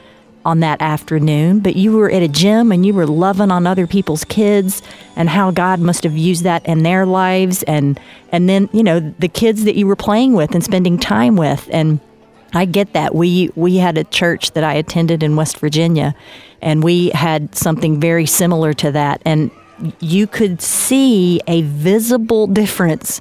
on 0.44 0.61
that 0.61 0.81
afternoon, 0.81 1.61
but 1.61 1.77
you 1.77 1.92
were 1.92 2.11
at 2.11 2.23
a 2.23 2.29
gym 2.29 2.73
and 2.73 2.87
you 2.87 2.94
were 2.94 3.07
loving 3.07 3.51
on 3.51 3.66
other 3.66 3.87
people's 3.87 4.25
kids 4.25 4.83
and 5.16 5.29
how 5.29 5.51
God 5.51 5.81
must 5.81 6.05
have 6.05 6.16
used 6.16 6.44
that 6.44 6.64
in 6.64 6.83
their 6.83 7.05
lives 7.05 7.62
and 7.64 7.99
and 8.31 8.49
then, 8.49 8.68
you 8.73 8.83
know, 8.83 9.01
the 9.18 9.29
kids 9.29 9.64
that 9.64 9.75
you 9.75 9.87
were 9.87 9.97
playing 9.97 10.35
with 10.35 10.55
and 10.55 10.62
spending 10.62 10.99
time 10.99 11.37
with 11.37 11.68
and 11.73 12.01
I 12.55 12.65
get 12.65 12.95
that. 12.95 13.15
We 13.15 13.51
we 13.55 13.77
had 13.77 13.99
a 13.99 14.05
church 14.05 14.53
that 14.53 14.65
I 14.65 14.75
attended 14.75 15.23
in 15.23 15.37
West 15.37 15.59
Virginia 15.59 16.15
and 16.63 16.83
we 16.83 17.11
had 17.11 17.55
something 17.55 18.01
very 18.01 18.27
similar 18.27 18.73
to 18.75 18.93
that 18.93 19.21
and 19.25 19.51
you 20.01 20.27
could 20.27 20.61
see 20.61 21.41
a 21.47 21.63
visible 21.63 22.47
difference 22.47 23.21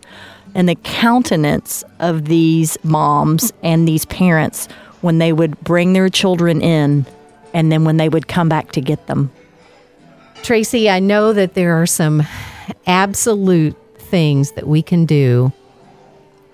in 0.56 0.66
the 0.66 0.76
countenance 0.76 1.84
of 2.00 2.26
these 2.26 2.78
moms 2.84 3.54
and 3.62 3.88
these 3.88 4.06
parents 4.06 4.68
when 5.02 5.20
they 5.20 5.32
would 5.32 5.60
bring 5.62 5.94
their 5.94 6.10
children 6.10 6.62
in 6.62 7.06
and 7.54 7.72
then 7.72 7.84
when 7.84 7.98
they 7.98 8.10
would 8.10 8.28
come 8.28 8.50
back 8.50 8.72
to 8.72 8.82
get 8.82 9.06
them. 9.08 9.32
Tracy, 10.42 10.90
I 10.90 11.00
know 11.00 11.34
that 11.34 11.54
there 11.54 11.80
are 11.82 11.86
some 11.86 12.24
absolute 12.88 13.76
things 13.98 14.54
that 14.54 14.68
we 14.68 14.82
can 14.82 15.06
do 15.06 15.52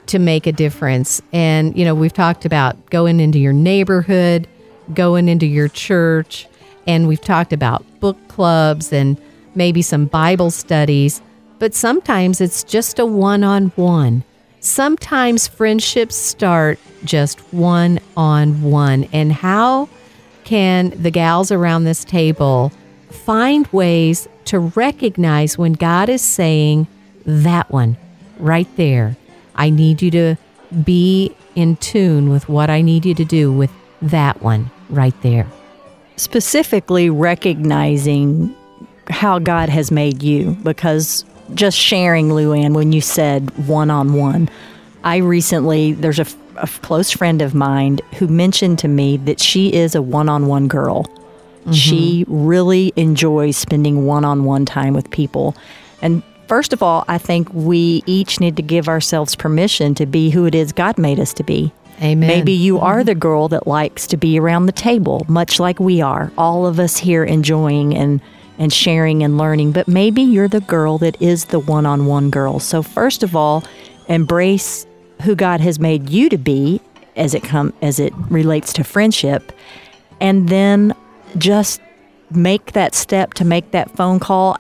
to 0.08 0.20
make 0.20 0.48
a 0.48 0.52
difference. 0.52 1.22
And, 1.32 1.78
you 1.78 1.86
know, 1.86 1.96
we've 1.96 2.13
talked 2.13 2.46
about 2.46 2.89
going 2.89 3.20
into 3.20 3.39
your 3.39 3.54
neighborhood, 3.54 4.48
going 4.94 5.30
into 5.30 5.46
your 5.46 5.68
church, 5.68 6.48
and 6.86 7.08
we've 7.08 7.22
talked 7.22 7.54
about 7.54 7.86
book 8.00 8.18
clubs 8.28 8.92
and 8.92 9.18
maybe 9.56 9.82
some 9.82 10.06
Bible 10.06 10.52
studies. 10.52 11.22
But 11.60 11.74
sometimes 11.74 12.42
it's 12.42 12.63
just 12.63 13.00
a 13.00 13.06
one 13.06 13.44
on 13.44 13.68
one. 13.76 14.24
Sometimes 14.60 15.48
friendships 15.48 16.16
start 16.16 16.80
just 17.06 17.39
one 17.54 18.00
on 18.18 18.62
one. 18.62 19.06
And 19.13 19.32
how 19.32 19.88
can 20.44 20.89
the 21.02 21.12
gals 21.12 21.52
around 21.52 21.84
this 21.86 22.04
table 22.04 22.72
find 23.10 23.68
ways 23.68 24.28
to 24.46 24.60
recognize 24.60 25.58
when 25.58 25.74
God 25.74 26.10
is 26.10 26.22
saying, 26.22 26.88
that 27.26 27.72
one 27.72 27.98
right 28.38 28.68
there, 28.76 29.16
I 29.56 29.70
need 29.70 30.02
you 30.02 30.12
to 30.12 30.36
be 30.84 31.36
in 31.56 31.76
tune 31.78 32.30
with 32.30 32.50
what 32.50 32.70
I 32.70 32.82
need 32.82 33.06
you 33.06 33.13
to 33.16 33.26
do 33.26 33.52
with 33.52 33.72
that 34.02 34.42
one 34.42 34.72
right 34.89 35.13
there. 35.22 35.48
Specifically 36.16 37.10
recognizing 37.10 38.56
how 39.10 39.39
God 39.39 39.70
has 39.70 39.92
made 39.92 40.24
you 40.24 40.52
because 40.63 41.26
just 41.54 41.78
sharing 41.78 42.30
Luann 42.30 42.74
when 42.74 42.92
you 42.92 43.02
said 43.02 43.50
one 43.68 43.92
on 43.92 44.13
one, 44.13 44.50
I 45.04 45.18
recently 45.18 45.94
there's 45.94 46.20
a, 46.20 46.28
a 46.58 46.68
close 46.68 47.12
friend 47.12 47.42
of 47.42 47.54
mine 47.54 48.00
who 48.18 48.28
mentioned 48.28 48.80
to 48.80 48.88
me 48.88 49.18
that 49.18 49.39
she 49.39 49.74
is 49.74 49.96
a 49.96 50.02
one 50.02 50.30
on 50.30 50.48
one 50.48 50.68
girl. 50.68 51.06
She 51.72 52.26
mm-hmm. 52.26 52.46
really 52.46 52.92
enjoys 52.98 53.56
spending 53.56 54.06
one 54.06 54.26
on 54.26 54.44
one 54.44 54.66
time 54.66 54.94
with 54.94 55.10
people. 55.12 55.56
And 56.02 56.22
first 56.54 56.72
of 56.72 56.84
all, 56.84 57.04
I 57.08 57.18
think 57.18 57.52
we 57.52 58.04
each 58.06 58.39
need 58.39 58.56
to 58.58 58.62
give 58.62 58.88
ourselves 58.88 59.36
permission 59.36 59.96
to 59.96 60.06
be 60.06 60.30
who 60.30 60.46
it 60.46 60.54
is 60.54 60.72
God 60.72 61.00
made 61.00 61.20
us 61.20 61.34
to 61.34 61.44
be. 61.44 61.74
Amen. 62.00 62.28
Maybe 62.28 62.54
you 62.54 62.76
mm-hmm. 62.76 62.86
are 62.86 63.04
the 63.04 63.16
girl 63.16 63.48
that 63.48 63.66
likes 63.66 64.06
to 64.06 64.18
be 64.18 64.39
around 64.39 64.68
the 64.68 64.72
table, 64.72 65.26
much 65.28 65.60
like 65.60 65.80
we 65.80 66.00
are. 66.00 66.32
All 66.38 66.68
of 66.68 66.80
us 66.80 66.96
here 66.96 67.24
enjoying 67.24 67.98
and 67.98 68.22
and 68.60 68.72
sharing 68.72 69.24
and 69.24 69.36
learning, 69.36 69.72
but 69.72 69.88
maybe 69.88 70.22
you're 70.22 70.48
the 70.48 70.60
girl 70.60 71.00
that 71.00 71.20
is 71.20 71.46
the 71.46 71.58
one-on-one 71.58 72.30
girl. 72.30 72.60
So 72.60 72.84
first 72.84 73.24
of 73.24 73.36
all, 73.36 73.63
embrace 74.08 74.86
who 75.24 75.34
God 75.34 75.60
has 75.60 75.80
made 75.80 76.12
you 76.12 76.30
to 76.30 76.38
be 76.38 76.80
as 77.16 77.34
it 77.34 77.42
come 77.42 77.74
as 77.82 78.00
it 78.00 78.13
relates 78.30 78.74
to 78.74 78.84
friendship, 78.84 79.52
and 80.22 80.50
then 80.50 80.94
just 81.39 81.82
make 82.30 82.74
that 82.74 82.94
step 82.94 83.34
to 83.34 83.44
make 83.44 83.72
that 83.72 83.89
phone 83.98 84.20
call. 84.20 84.56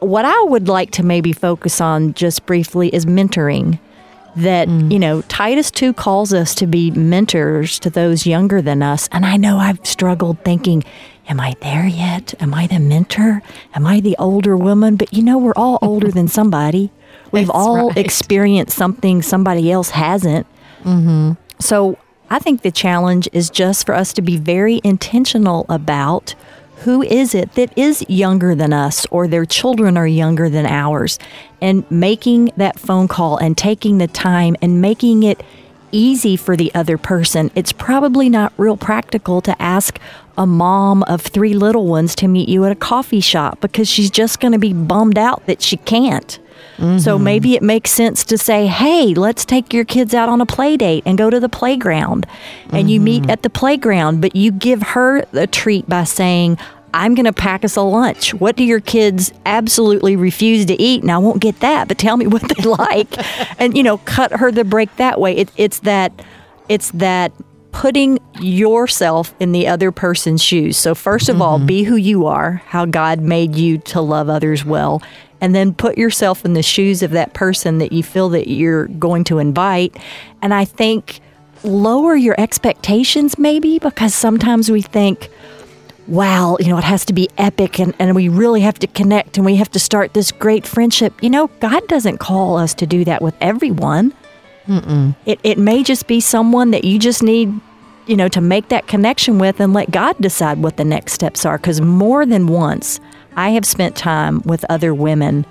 What 0.00 0.24
I 0.24 0.42
would 0.44 0.68
like 0.68 0.90
to 0.92 1.02
maybe 1.02 1.32
focus 1.32 1.80
on 1.80 2.14
just 2.14 2.46
briefly 2.46 2.88
is 2.94 3.06
mentoring. 3.06 3.78
That, 4.36 4.68
mm. 4.68 4.92
you 4.92 4.98
know, 4.98 5.22
Titus 5.22 5.70
2 5.70 5.94
calls 5.94 6.34
us 6.34 6.54
to 6.56 6.66
be 6.66 6.90
mentors 6.90 7.78
to 7.78 7.88
those 7.88 8.26
younger 8.26 8.60
than 8.60 8.82
us. 8.82 9.08
And 9.10 9.24
I 9.24 9.38
know 9.38 9.56
I've 9.56 9.84
struggled 9.86 10.44
thinking, 10.44 10.84
am 11.26 11.40
I 11.40 11.54
there 11.62 11.86
yet? 11.86 12.34
Am 12.38 12.52
I 12.52 12.66
the 12.66 12.78
mentor? 12.78 13.42
Am 13.74 13.86
I 13.86 14.00
the 14.00 14.14
older 14.18 14.54
woman? 14.54 14.96
But 14.96 15.14
you 15.14 15.22
know, 15.22 15.38
we're 15.38 15.54
all 15.56 15.78
older 15.80 16.10
than 16.10 16.28
somebody. 16.28 16.90
We've 17.32 17.46
That's 17.46 17.58
all 17.58 17.88
right. 17.88 17.96
experienced 17.96 18.76
something 18.76 19.22
somebody 19.22 19.72
else 19.72 19.90
hasn't. 19.90 20.46
Mm-hmm. 20.84 21.32
So 21.58 21.98
I 22.30 22.38
think 22.38 22.62
the 22.62 22.70
challenge 22.70 23.28
is 23.32 23.50
just 23.50 23.86
for 23.86 23.94
us 23.94 24.12
to 24.14 24.22
be 24.22 24.36
very 24.36 24.80
intentional 24.84 25.66
about 25.68 26.34
who 26.86 27.02
is 27.02 27.34
it 27.34 27.54
that 27.54 27.76
is 27.76 28.06
younger 28.08 28.54
than 28.54 28.72
us 28.72 29.06
or 29.10 29.26
their 29.26 29.44
children 29.44 29.96
are 29.96 30.06
younger 30.06 30.48
than 30.48 30.64
ours 30.64 31.18
and 31.60 31.84
making 31.90 32.52
that 32.56 32.78
phone 32.78 33.08
call 33.08 33.36
and 33.38 33.58
taking 33.58 33.98
the 33.98 34.06
time 34.06 34.54
and 34.62 34.80
making 34.80 35.24
it 35.24 35.42
easy 35.90 36.36
for 36.36 36.56
the 36.56 36.72
other 36.76 36.96
person. 36.96 37.50
It's 37.56 37.72
probably 37.72 38.28
not 38.28 38.52
real 38.56 38.76
practical 38.76 39.40
to 39.40 39.60
ask 39.60 39.98
a 40.38 40.46
mom 40.46 41.02
of 41.08 41.22
three 41.22 41.54
little 41.54 41.86
ones 41.86 42.14
to 42.14 42.28
meet 42.28 42.48
you 42.48 42.64
at 42.64 42.70
a 42.70 42.76
coffee 42.76 43.20
shop 43.20 43.60
because 43.60 43.88
she's 43.88 44.10
just 44.10 44.38
going 44.38 44.52
to 44.52 44.58
be 44.58 44.72
bummed 44.72 45.18
out 45.18 45.44
that 45.46 45.62
she 45.62 45.78
can't. 45.78 46.38
So 46.78 47.14
mm-hmm. 47.14 47.24
maybe 47.24 47.54
it 47.54 47.62
makes 47.62 47.90
sense 47.90 48.22
to 48.24 48.36
say, 48.36 48.66
hey, 48.66 49.14
let's 49.14 49.46
take 49.46 49.72
your 49.72 49.86
kids 49.86 50.12
out 50.12 50.28
on 50.28 50.42
a 50.42 50.46
play 50.46 50.76
date 50.76 51.04
and 51.06 51.16
go 51.16 51.30
to 51.30 51.40
the 51.40 51.48
playground. 51.48 52.26
And 52.70 52.90
you 52.90 53.00
meet 53.00 53.22
mm-hmm. 53.22 53.30
at 53.30 53.42
the 53.42 53.48
playground, 53.48 54.20
but 54.20 54.36
you 54.36 54.52
give 54.52 54.82
her 54.82 55.24
a 55.32 55.46
treat 55.46 55.88
by 55.88 56.04
saying, 56.04 56.58
I'm 56.96 57.14
going 57.14 57.26
to 57.26 57.32
pack 57.32 57.62
us 57.62 57.76
a 57.76 57.82
lunch. 57.82 58.32
What 58.32 58.56
do 58.56 58.64
your 58.64 58.80
kids 58.80 59.30
absolutely 59.44 60.16
refuse 60.16 60.64
to 60.64 60.80
eat? 60.80 61.02
And 61.02 61.12
I 61.12 61.18
won't 61.18 61.42
get 61.42 61.60
that, 61.60 61.88
but 61.88 61.98
tell 61.98 62.16
me 62.16 62.26
what 62.26 62.40
they 62.42 62.62
like. 62.68 63.14
and, 63.60 63.76
you 63.76 63.82
know, 63.82 63.98
cut 63.98 64.32
her 64.32 64.50
the 64.50 64.64
break 64.64 64.96
that 64.96 65.20
way. 65.20 65.36
It, 65.36 65.50
it's 65.56 65.80
that, 65.80 66.12
it's 66.70 66.90
that 66.92 67.32
putting 67.70 68.18
yourself 68.40 69.34
in 69.38 69.52
the 69.52 69.68
other 69.68 69.92
person's 69.92 70.42
shoes. 70.42 70.78
So, 70.78 70.94
1st 70.94 71.28
of 71.28 71.42
all, 71.42 71.58
mm-hmm. 71.58 71.66
be 71.66 71.82
who 71.82 71.96
you 71.96 72.24
are, 72.26 72.62
how 72.64 72.86
God 72.86 73.20
made 73.20 73.56
you 73.56 73.76
to 73.78 74.00
love 74.00 74.30
others 74.30 74.64
well, 74.64 75.02
and 75.42 75.54
then 75.54 75.74
put 75.74 75.98
yourself 75.98 76.46
in 76.46 76.54
the 76.54 76.62
shoes 76.62 77.02
of 77.02 77.10
that 77.10 77.34
person 77.34 77.76
that 77.76 77.92
you 77.92 78.02
feel 78.02 78.30
that 78.30 78.48
you're 78.48 78.86
going 78.86 79.24
to 79.24 79.38
invite. 79.38 79.94
And 80.40 80.54
I 80.54 80.64
think 80.64 81.20
lower 81.62 82.16
your 82.16 82.40
expectations 82.40 83.38
maybe 83.38 83.78
because 83.78 84.14
sometimes 84.14 84.70
we 84.70 84.80
think, 84.80 85.28
wow, 86.08 86.56
you 86.60 86.68
know, 86.68 86.78
it 86.78 86.84
has 86.84 87.04
to 87.06 87.12
be 87.12 87.28
epic 87.38 87.78
and, 87.80 87.94
and 87.98 88.14
we 88.14 88.28
really 88.28 88.60
have 88.60 88.78
to 88.80 88.86
connect 88.86 89.36
and 89.36 89.44
we 89.46 89.56
have 89.56 89.70
to 89.72 89.78
start 89.78 90.14
this 90.14 90.32
great 90.32 90.66
friendship. 90.66 91.12
You 91.22 91.30
know, 91.30 91.48
God 91.60 91.86
doesn't 91.88 92.18
call 92.18 92.56
us 92.56 92.74
to 92.74 92.86
do 92.86 93.04
that 93.04 93.22
with 93.22 93.34
everyone. 93.40 94.12
It, 95.26 95.40
it 95.42 95.58
may 95.58 95.82
just 95.82 96.06
be 96.06 96.20
someone 96.20 96.70
that 96.72 96.84
you 96.84 96.98
just 96.98 97.22
need, 97.22 97.52
you 98.06 98.16
know, 98.16 98.28
to 98.28 98.40
make 98.40 98.68
that 98.68 98.86
connection 98.86 99.38
with 99.38 99.60
and 99.60 99.72
let 99.72 99.90
God 99.90 100.16
decide 100.20 100.58
what 100.62 100.76
the 100.76 100.84
next 100.84 101.12
steps 101.12 101.44
are. 101.44 101.58
Because 101.58 101.80
more 101.80 102.26
than 102.26 102.46
once, 102.46 103.00
I 103.36 103.50
have 103.50 103.64
spent 103.64 103.96
time 103.96 104.42
with 104.44 104.64
other 104.68 104.94
women. 104.94 105.44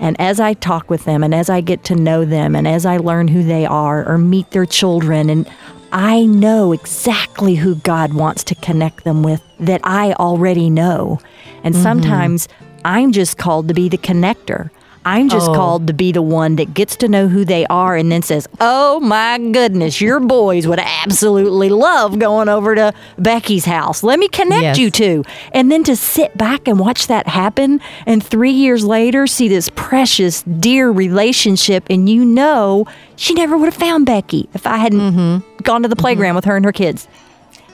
And 0.00 0.20
as 0.20 0.38
I 0.38 0.54
talk 0.54 0.90
with 0.90 1.04
them 1.04 1.24
and 1.24 1.34
as 1.34 1.50
I 1.50 1.60
get 1.60 1.84
to 1.84 1.94
know 1.94 2.24
them 2.24 2.54
and 2.54 2.68
as 2.68 2.86
I 2.86 2.98
learn 2.98 3.28
who 3.28 3.42
they 3.42 3.66
are 3.66 4.06
or 4.08 4.16
meet 4.18 4.50
their 4.50 4.66
children, 4.66 5.28
and 5.30 5.48
I 5.92 6.24
know 6.26 6.72
exactly 6.72 7.54
who 7.54 7.76
God 7.76 8.12
wants 8.12 8.44
to 8.44 8.54
connect 8.54 9.04
them 9.04 9.22
with 9.22 9.42
that 9.60 9.80
I 9.84 10.12
already 10.14 10.70
know. 10.70 11.20
And 11.64 11.74
mm-hmm. 11.74 11.82
sometimes 11.82 12.48
I'm 12.84 13.12
just 13.12 13.38
called 13.38 13.68
to 13.68 13.74
be 13.74 13.88
the 13.88 13.98
connector. 13.98 14.70
I'm 15.08 15.30
just 15.30 15.48
Oh. 15.48 15.54
called 15.54 15.86
to 15.86 15.94
be 15.94 16.12
the 16.12 16.20
one 16.20 16.56
that 16.56 16.74
gets 16.74 16.94
to 16.96 17.08
know 17.08 17.28
who 17.28 17.44
they 17.44 17.64
are 17.66 17.96
and 17.96 18.12
then 18.12 18.20
says, 18.20 18.46
Oh 18.60 19.00
my 19.00 19.38
goodness, 19.38 20.00
your 20.02 20.20
boys 20.20 20.66
would 20.66 20.80
absolutely 20.80 21.70
love 21.70 22.18
going 22.18 22.48
over 22.50 22.74
to 22.74 22.92
Becky's 23.18 23.64
house. 23.64 24.02
Let 24.02 24.18
me 24.18 24.28
connect 24.28 24.62
Yes. 24.62 24.78
you 24.78 24.90
two. 24.90 25.24
And 25.52 25.72
then 25.72 25.82
to 25.84 25.96
sit 25.96 26.36
back 26.36 26.68
and 26.68 26.78
watch 26.78 27.06
that 27.06 27.26
happen 27.26 27.80
and 28.06 28.22
three 28.22 28.50
years 28.50 28.84
later 28.84 29.26
see 29.26 29.48
this 29.48 29.70
precious, 29.74 30.42
dear 30.42 30.90
relationship, 30.90 31.84
and 31.88 32.08
you 32.08 32.24
know 32.24 32.86
she 33.16 33.32
never 33.32 33.56
would 33.56 33.66
have 33.66 33.74
found 33.74 34.04
Becky 34.04 34.48
if 34.52 34.66
I 34.66 34.76
hadn't 34.76 35.00
mm-hmm. 35.00 35.62
gone 35.62 35.82
to 35.82 35.88
the 35.88 35.94
mm-hmm. 35.94 36.02
playground 36.02 36.34
with 36.36 36.44
her 36.44 36.56
and 36.56 36.64
her 36.66 36.72
kids. 36.72 37.08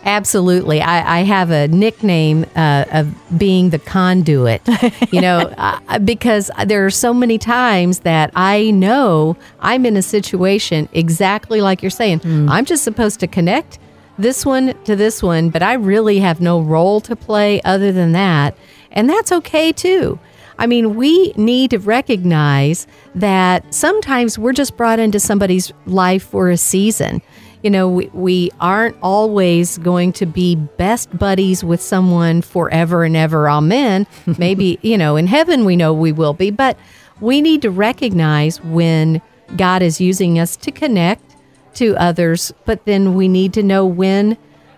Absolutely. 0.05 0.83
I, 0.83 1.21
I 1.21 1.23
have 1.23 1.51
a 1.51 1.69
nickname 1.69 2.45
uh, 2.55 2.85
of 2.93 3.38
being 3.38 3.71
the 3.71 3.79
conduit, 3.79 4.61
you 5.11 5.21
know, 5.21 5.53
uh, 5.57 5.99
because 5.99 6.51
there 6.67 6.85
are 6.85 6.90
so 6.90 7.14
many 7.14 7.38
times 7.38 8.01
that 8.01 8.31
I 8.35 8.71
know 8.71 9.37
I'm 9.61 9.87
in 9.87 9.97
a 9.97 10.03
situation 10.03 10.88
exactly 10.93 11.62
like 11.62 11.83
you're 11.83 11.90
saying. 11.90 12.21
I'm 12.51 12.67
just 12.67 12.85
supposed 12.85 13.19
to 13.21 13.27
connect 13.27 13.79
this 14.19 14.45
one 14.45 14.75
to 14.85 14.95
this 14.95 15.23
one, 15.23 15.51
but 15.51 15.62
I 15.62 15.75
really 15.75 16.19
have 16.19 16.40
no 16.40 16.61
role 16.61 17.01
to 17.03 17.17
play 17.17 17.61
other 17.62 17.90
than 17.90 18.12
that. 18.12 18.57
And 18.93 19.09
that's 19.09 19.33
okay 19.33 19.73
too. 19.73 20.19
I 20.59 20.67
mean, 20.67 20.95
we 20.95 21.33
need 21.33 21.71
to 21.71 21.79
recognize 21.79 22.87
that 23.14 23.75
sometimes 23.75 24.38
we're 24.38 24.53
just 24.53 24.77
brought 24.77 25.01
into 25.01 25.19
somebody's 25.19 25.73
life 25.87 26.23
for 26.23 26.51
a 26.51 26.57
season 26.57 27.23
you 27.64 27.70
know, 27.70 27.88
we, 27.88 28.11
we 28.12 28.50
aren't 28.61 28.94
always 29.03 29.79
going 29.79 30.12
to 30.12 30.27
be 30.27 30.55
best 30.55 31.16
buddies 31.18 31.64
with 31.64 31.81
someone 31.81 32.42
forever 32.42 33.05
and 33.05 33.16
ever. 33.16 33.48
Amen. 33.48 34.07
Maybe, 34.38 34.79
you 34.83 34.98
know, 34.98 35.16
in 35.16 35.27
heaven 35.27 35.64
we 35.64 35.74
know 35.74 35.94
we 35.94 36.12
will 36.12 36.35
be, 36.35 36.50
but 36.50 36.79
we 37.20 37.40
need 37.40 37.62
to 37.62 37.70
recognize 37.70 38.61
when 38.61 39.22
God 39.57 39.81
is 39.81 39.98
using 39.98 40.38
us 40.38 40.57
to 40.57 40.70
connect 40.70 41.37
to 41.77 41.96
others, 41.96 42.53
but 42.66 42.85
then 42.85 43.14
we 43.14 43.29
need 43.29 43.55
to 43.55 43.62
know 43.62 43.87
when 43.87 44.37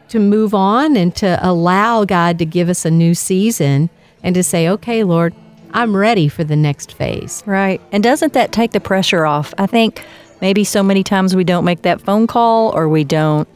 to 0.09 0.21
move 0.21 0.55
on 0.55 0.97
and 0.97 1.15
to 1.17 1.39
allow 1.43 2.05
God 2.05 2.39
to 2.39 2.47
give 2.47 2.69
us 2.69 2.85
a 2.85 2.91
new 2.91 3.15
season 3.15 3.91
and 4.23 4.33
to 4.37 4.45
say, 4.45 4.69
okay, 4.69 5.03
Lord, 5.03 5.35
I'm 5.73 5.97
ready 5.97 6.29
for 6.29 6.45
the 6.45 6.55
next 6.55 6.93
phase. 6.93 7.43
Right. 7.47 7.81
And 7.91 8.03
doesn't 8.05 8.33
that 8.35 8.53
take 8.53 8.71
the 8.71 8.81
pressure 8.81 9.27
off? 9.27 9.53
I 9.59 9.67
think 9.67 10.05
maybe 10.41 10.65
so 10.65 10.83
many 10.83 11.03
times 11.03 11.35
we 11.35 11.45
don't 11.45 11.65
make 11.65 11.83
that 11.83 12.01
phone 12.01 12.27
call 12.27 12.75
or 12.75 12.89
we 12.89 13.05
don't 13.05 13.49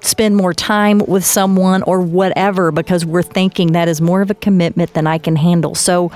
spend 0.00 0.36
more 0.36 0.52
time 0.52 0.98
with 1.06 1.24
someone 1.24 1.82
or 1.84 2.00
whatever 2.00 2.72
because 2.72 3.06
we're 3.06 3.22
thinking 3.22 3.72
that 3.72 3.88
is 3.88 4.00
more 4.00 4.20
of 4.20 4.30
a 4.30 4.34
commitment 4.34 4.94
than 4.94 5.06
I 5.06 5.18
can 5.18 5.36
handle. 5.36 5.74
So 5.74 6.10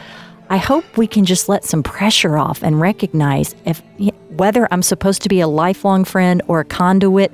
I 0.48 0.59
hope 0.59 0.96
we 0.96 1.06
can 1.06 1.24
just 1.24 1.48
let 1.48 1.64
some 1.64 1.82
pressure 1.82 2.37
off 2.37 2.62
and 2.62 2.80
recognize 2.80 3.54
if 3.64 3.82
whether 4.30 4.68
I'm 4.70 4.82
supposed 4.82 5.22
to 5.22 5.28
be 5.28 5.40
a 5.40 5.48
lifelong 5.48 6.04
friend 6.04 6.42
or 6.46 6.61
a 6.61 6.64
conduit, 6.64 7.32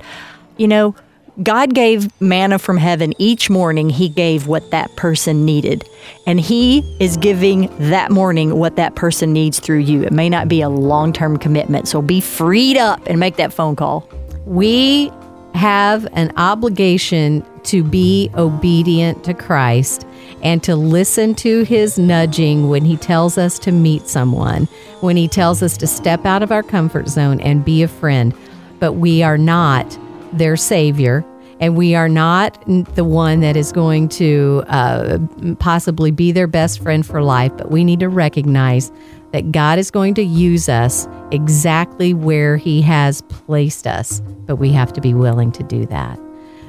you 0.57 0.67
know, 0.67 0.95
God 1.41 1.73
gave 1.73 2.09
manna 2.21 2.59
from 2.59 2.77
heaven 2.77 3.13
each 3.17 3.49
morning. 3.49 3.89
He 3.89 4.07
gave 4.07 4.45
what 4.45 4.69
that 4.71 4.95
person 4.95 5.45
needed. 5.45 5.83
And 6.27 6.39
He 6.39 6.79
is 6.99 7.17
giving 7.17 7.75
that 7.89 8.11
morning 8.11 8.57
what 8.57 8.75
that 8.75 8.95
person 8.95 9.33
needs 9.33 9.59
through 9.59 9.79
you. 9.79 10.03
It 10.03 10.13
may 10.13 10.29
not 10.29 10.47
be 10.47 10.61
a 10.61 10.69
long 10.69 11.11
term 11.11 11.37
commitment. 11.37 11.87
So 11.87 12.01
be 12.01 12.21
freed 12.21 12.77
up 12.77 13.01
and 13.07 13.19
make 13.19 13.37
that 13.37 13.51
phone 13.51 13.75
call. 13.75 14.07
We 14.45 15.11
have 15.55 16.07
an 16.13 16.31
obligation 16.37 17.45
to 17.63 17.83
be 17.83 18.29
obedient 18.35 19.23
to 19.23 19.33
Christ 19.33 20.05
and 20.43 20.61
to 20.63 20.75
listen 20.75 21.33
to 21.35 21.63
his 21.63 21.97
nudging 21.97 22.69
when 22.69 22.83
he 22.83 22.97
tells 22.97 23.37
us 23.37 23.57
to 23.59 23.71
meet 23.71 24.07
someone, 24.07 24.65
when 24.99 25.15
he 25.15 25.27
tells 25.27 25.63
us 25.63 25.77
to 25.77 25.87
step 25.87 26.25
out 26.25 26.43
of 26.43 26.51
our 26.51 26.63
comfort 26.63 27.07
zone 27.07 27.39
and 27.39 27.63
be 27.63 27.81
a 27.81 27.87
friend. 27.87 28.33
But 28.79 28.93
we 28.93 29.23
are 29.23 29.37
not 29.37 29.97
their 30.37 30.55
savior. 30.55 31.25
And 31.59 31.77
we 31.77 31.95
are 31.95 32.09
not 32.09 32.61
the 32.95 33.05
one 33.05 33.39
that 33.41 33.55
is 33.55 33.71
going 33.71 34.09
to 34.09 34.63
uh, 34.67 35.19
possibly 35.59 36.11
be 36.11 36.31
their 36.31 36.47
best 36.47 36.81
friend 36.81 37.05
for 37.05 37.21
life, 37.23 37.55
but 37.55 37.71
we 37.71 37.83
need 37.83 37.99
to 38.01 38.09
recognize 38.09 38.91
that 39.31 39.51
God 39.51 39.79
is 39.79 39.89
going 39.89 40.13
to 40.15 40.23
use 40.23 40.69
us 40.69 41.07
exactly 41.31 42.13
where 42.13 42.57
He 42.57 42.81
has 42.81 43.21
placed 43.23 43.87
us, 43.87 44.21
but 44.45 44.57
we 44.57 44.71
have 44.71 44.93
to 44.93 45.01
be 45.01 45.13
willing 45.13 45.51
to 45.53 45.63
do 45.63 45.85
that. 45.87 46.19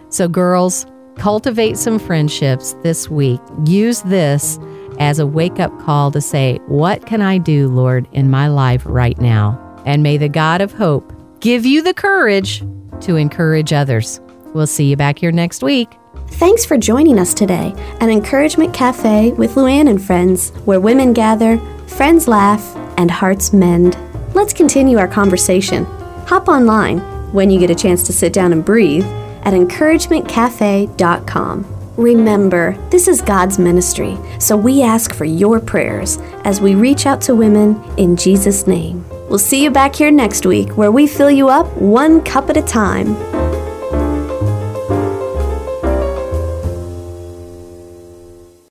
So, 0.09 0.29
girls, 0.29 0.87
cultivate 1.16 1.77
some 1.77 1.98
friendships 1.98 2.74
this 2.83 3.11
week. 3.11 3.40
Use 3.66 4.03
this 4.03 4.59
as 4.98 5.18
a 5.18 5.27
wake 5.27 5.61
up 5.61 5.77
call 5.81 6.11
to 6.12 6.20
say, 6.20 6.59
What 6.66 7.07
can 7.07 7.20
I 7.20 7.38
do, 7.38 7.68
Lord, 7.68 8.09
in 8.12 8.31
my 8.31 8.48
life 8.48 8.83
right 8.87 9.18
now? 9.20 9.61
And 9.85 10.03
may 10.03 10.16
the 10.16 10.29
God 10.29 10.61
of 10.61 10.72
hope 10.72 11.12
give 11.40 11.66
you 11.66 11.83
the 11.83 11.94
courage 11.94 12.62
to 13.02 13.16
encourage 13.16 13.72
others. 13.72 14.20
We'll 14.54 14.66
see 14.66 14.90
you 14.90 14.96
back 14.96 15.18
here 15.18 15.33
next 15.33 15.62
week. 15.62 15.96
Thanks 16.28 16.64
for 16.64 16.76
joining 16.76 17.18
us 17.18 17.35
today 17.35 17.74
at 18.00 18.09
Encouragement 18.09 18.74
Cafe 18.74 19.33
with 19.33 19.54
Luann 19.54 19.88
and 19.88 20.02
friends, 20.02 20.50
where 20.64 20.80
women 20.80 21.12
gather, 21.12 21.59
friends 21.87 22.28
laugh, 22.28 22.76
and 22.96 23.11
hearts 23.11 23.52
mend. 23.52 23.96
Let's 24.35 24.52
continue 24.52 24.98
our 24.98 25.09
conversation. 25.09 25.85
Hop 26.26 26.48
online 26.48 26.98
when 27.33 27.50
you 27.50 27.61
get 27.61 27.70
a 27.70 27.74
chance 27.74 28.02
to 28.04 28.12
sit 28.12 28.33
down 28.33 28.52
and 28.52 28.64
breathe 28.64 29.04
at 29.42 29.54
encouragementcafe.com. 29.54 31.66
Remember, 31.96 32.76
this 32.90 33.07
is 33.07 33.22
God's 33.22 33.59
ministry, 33.59 34.18
so 34.40 34.57
we 34.57 34.83
ask 34.83 35.14
for 35.14 35.24
your 35.24 35.61
prayers 35.61 36.18
as 36.44 36.61
we 36.61 36.74
reach 36.74 37.07
out 37.07 37.20
to 37.22 37.37
women 37.37 37.80
in 37.96 38.16
Jesus' 38.16 38.66
name. 38.66 39.04
We'll 39.28 39.38
see 39.38 39.62
you 39.62 39.70
back 39.70 39.94
here 39.96 40.10
next 40.10 40.46
week 40.46 40.76
where 40.76 40.92
we 40.92 41.06
fill 41.06 41.30
you 41.30 41.48
up 41.48 41.66
one 41.76 42.22
cup 42.22 42.50
at 42.50 42.56
a 42.56 42.62
time. 42.62 43.16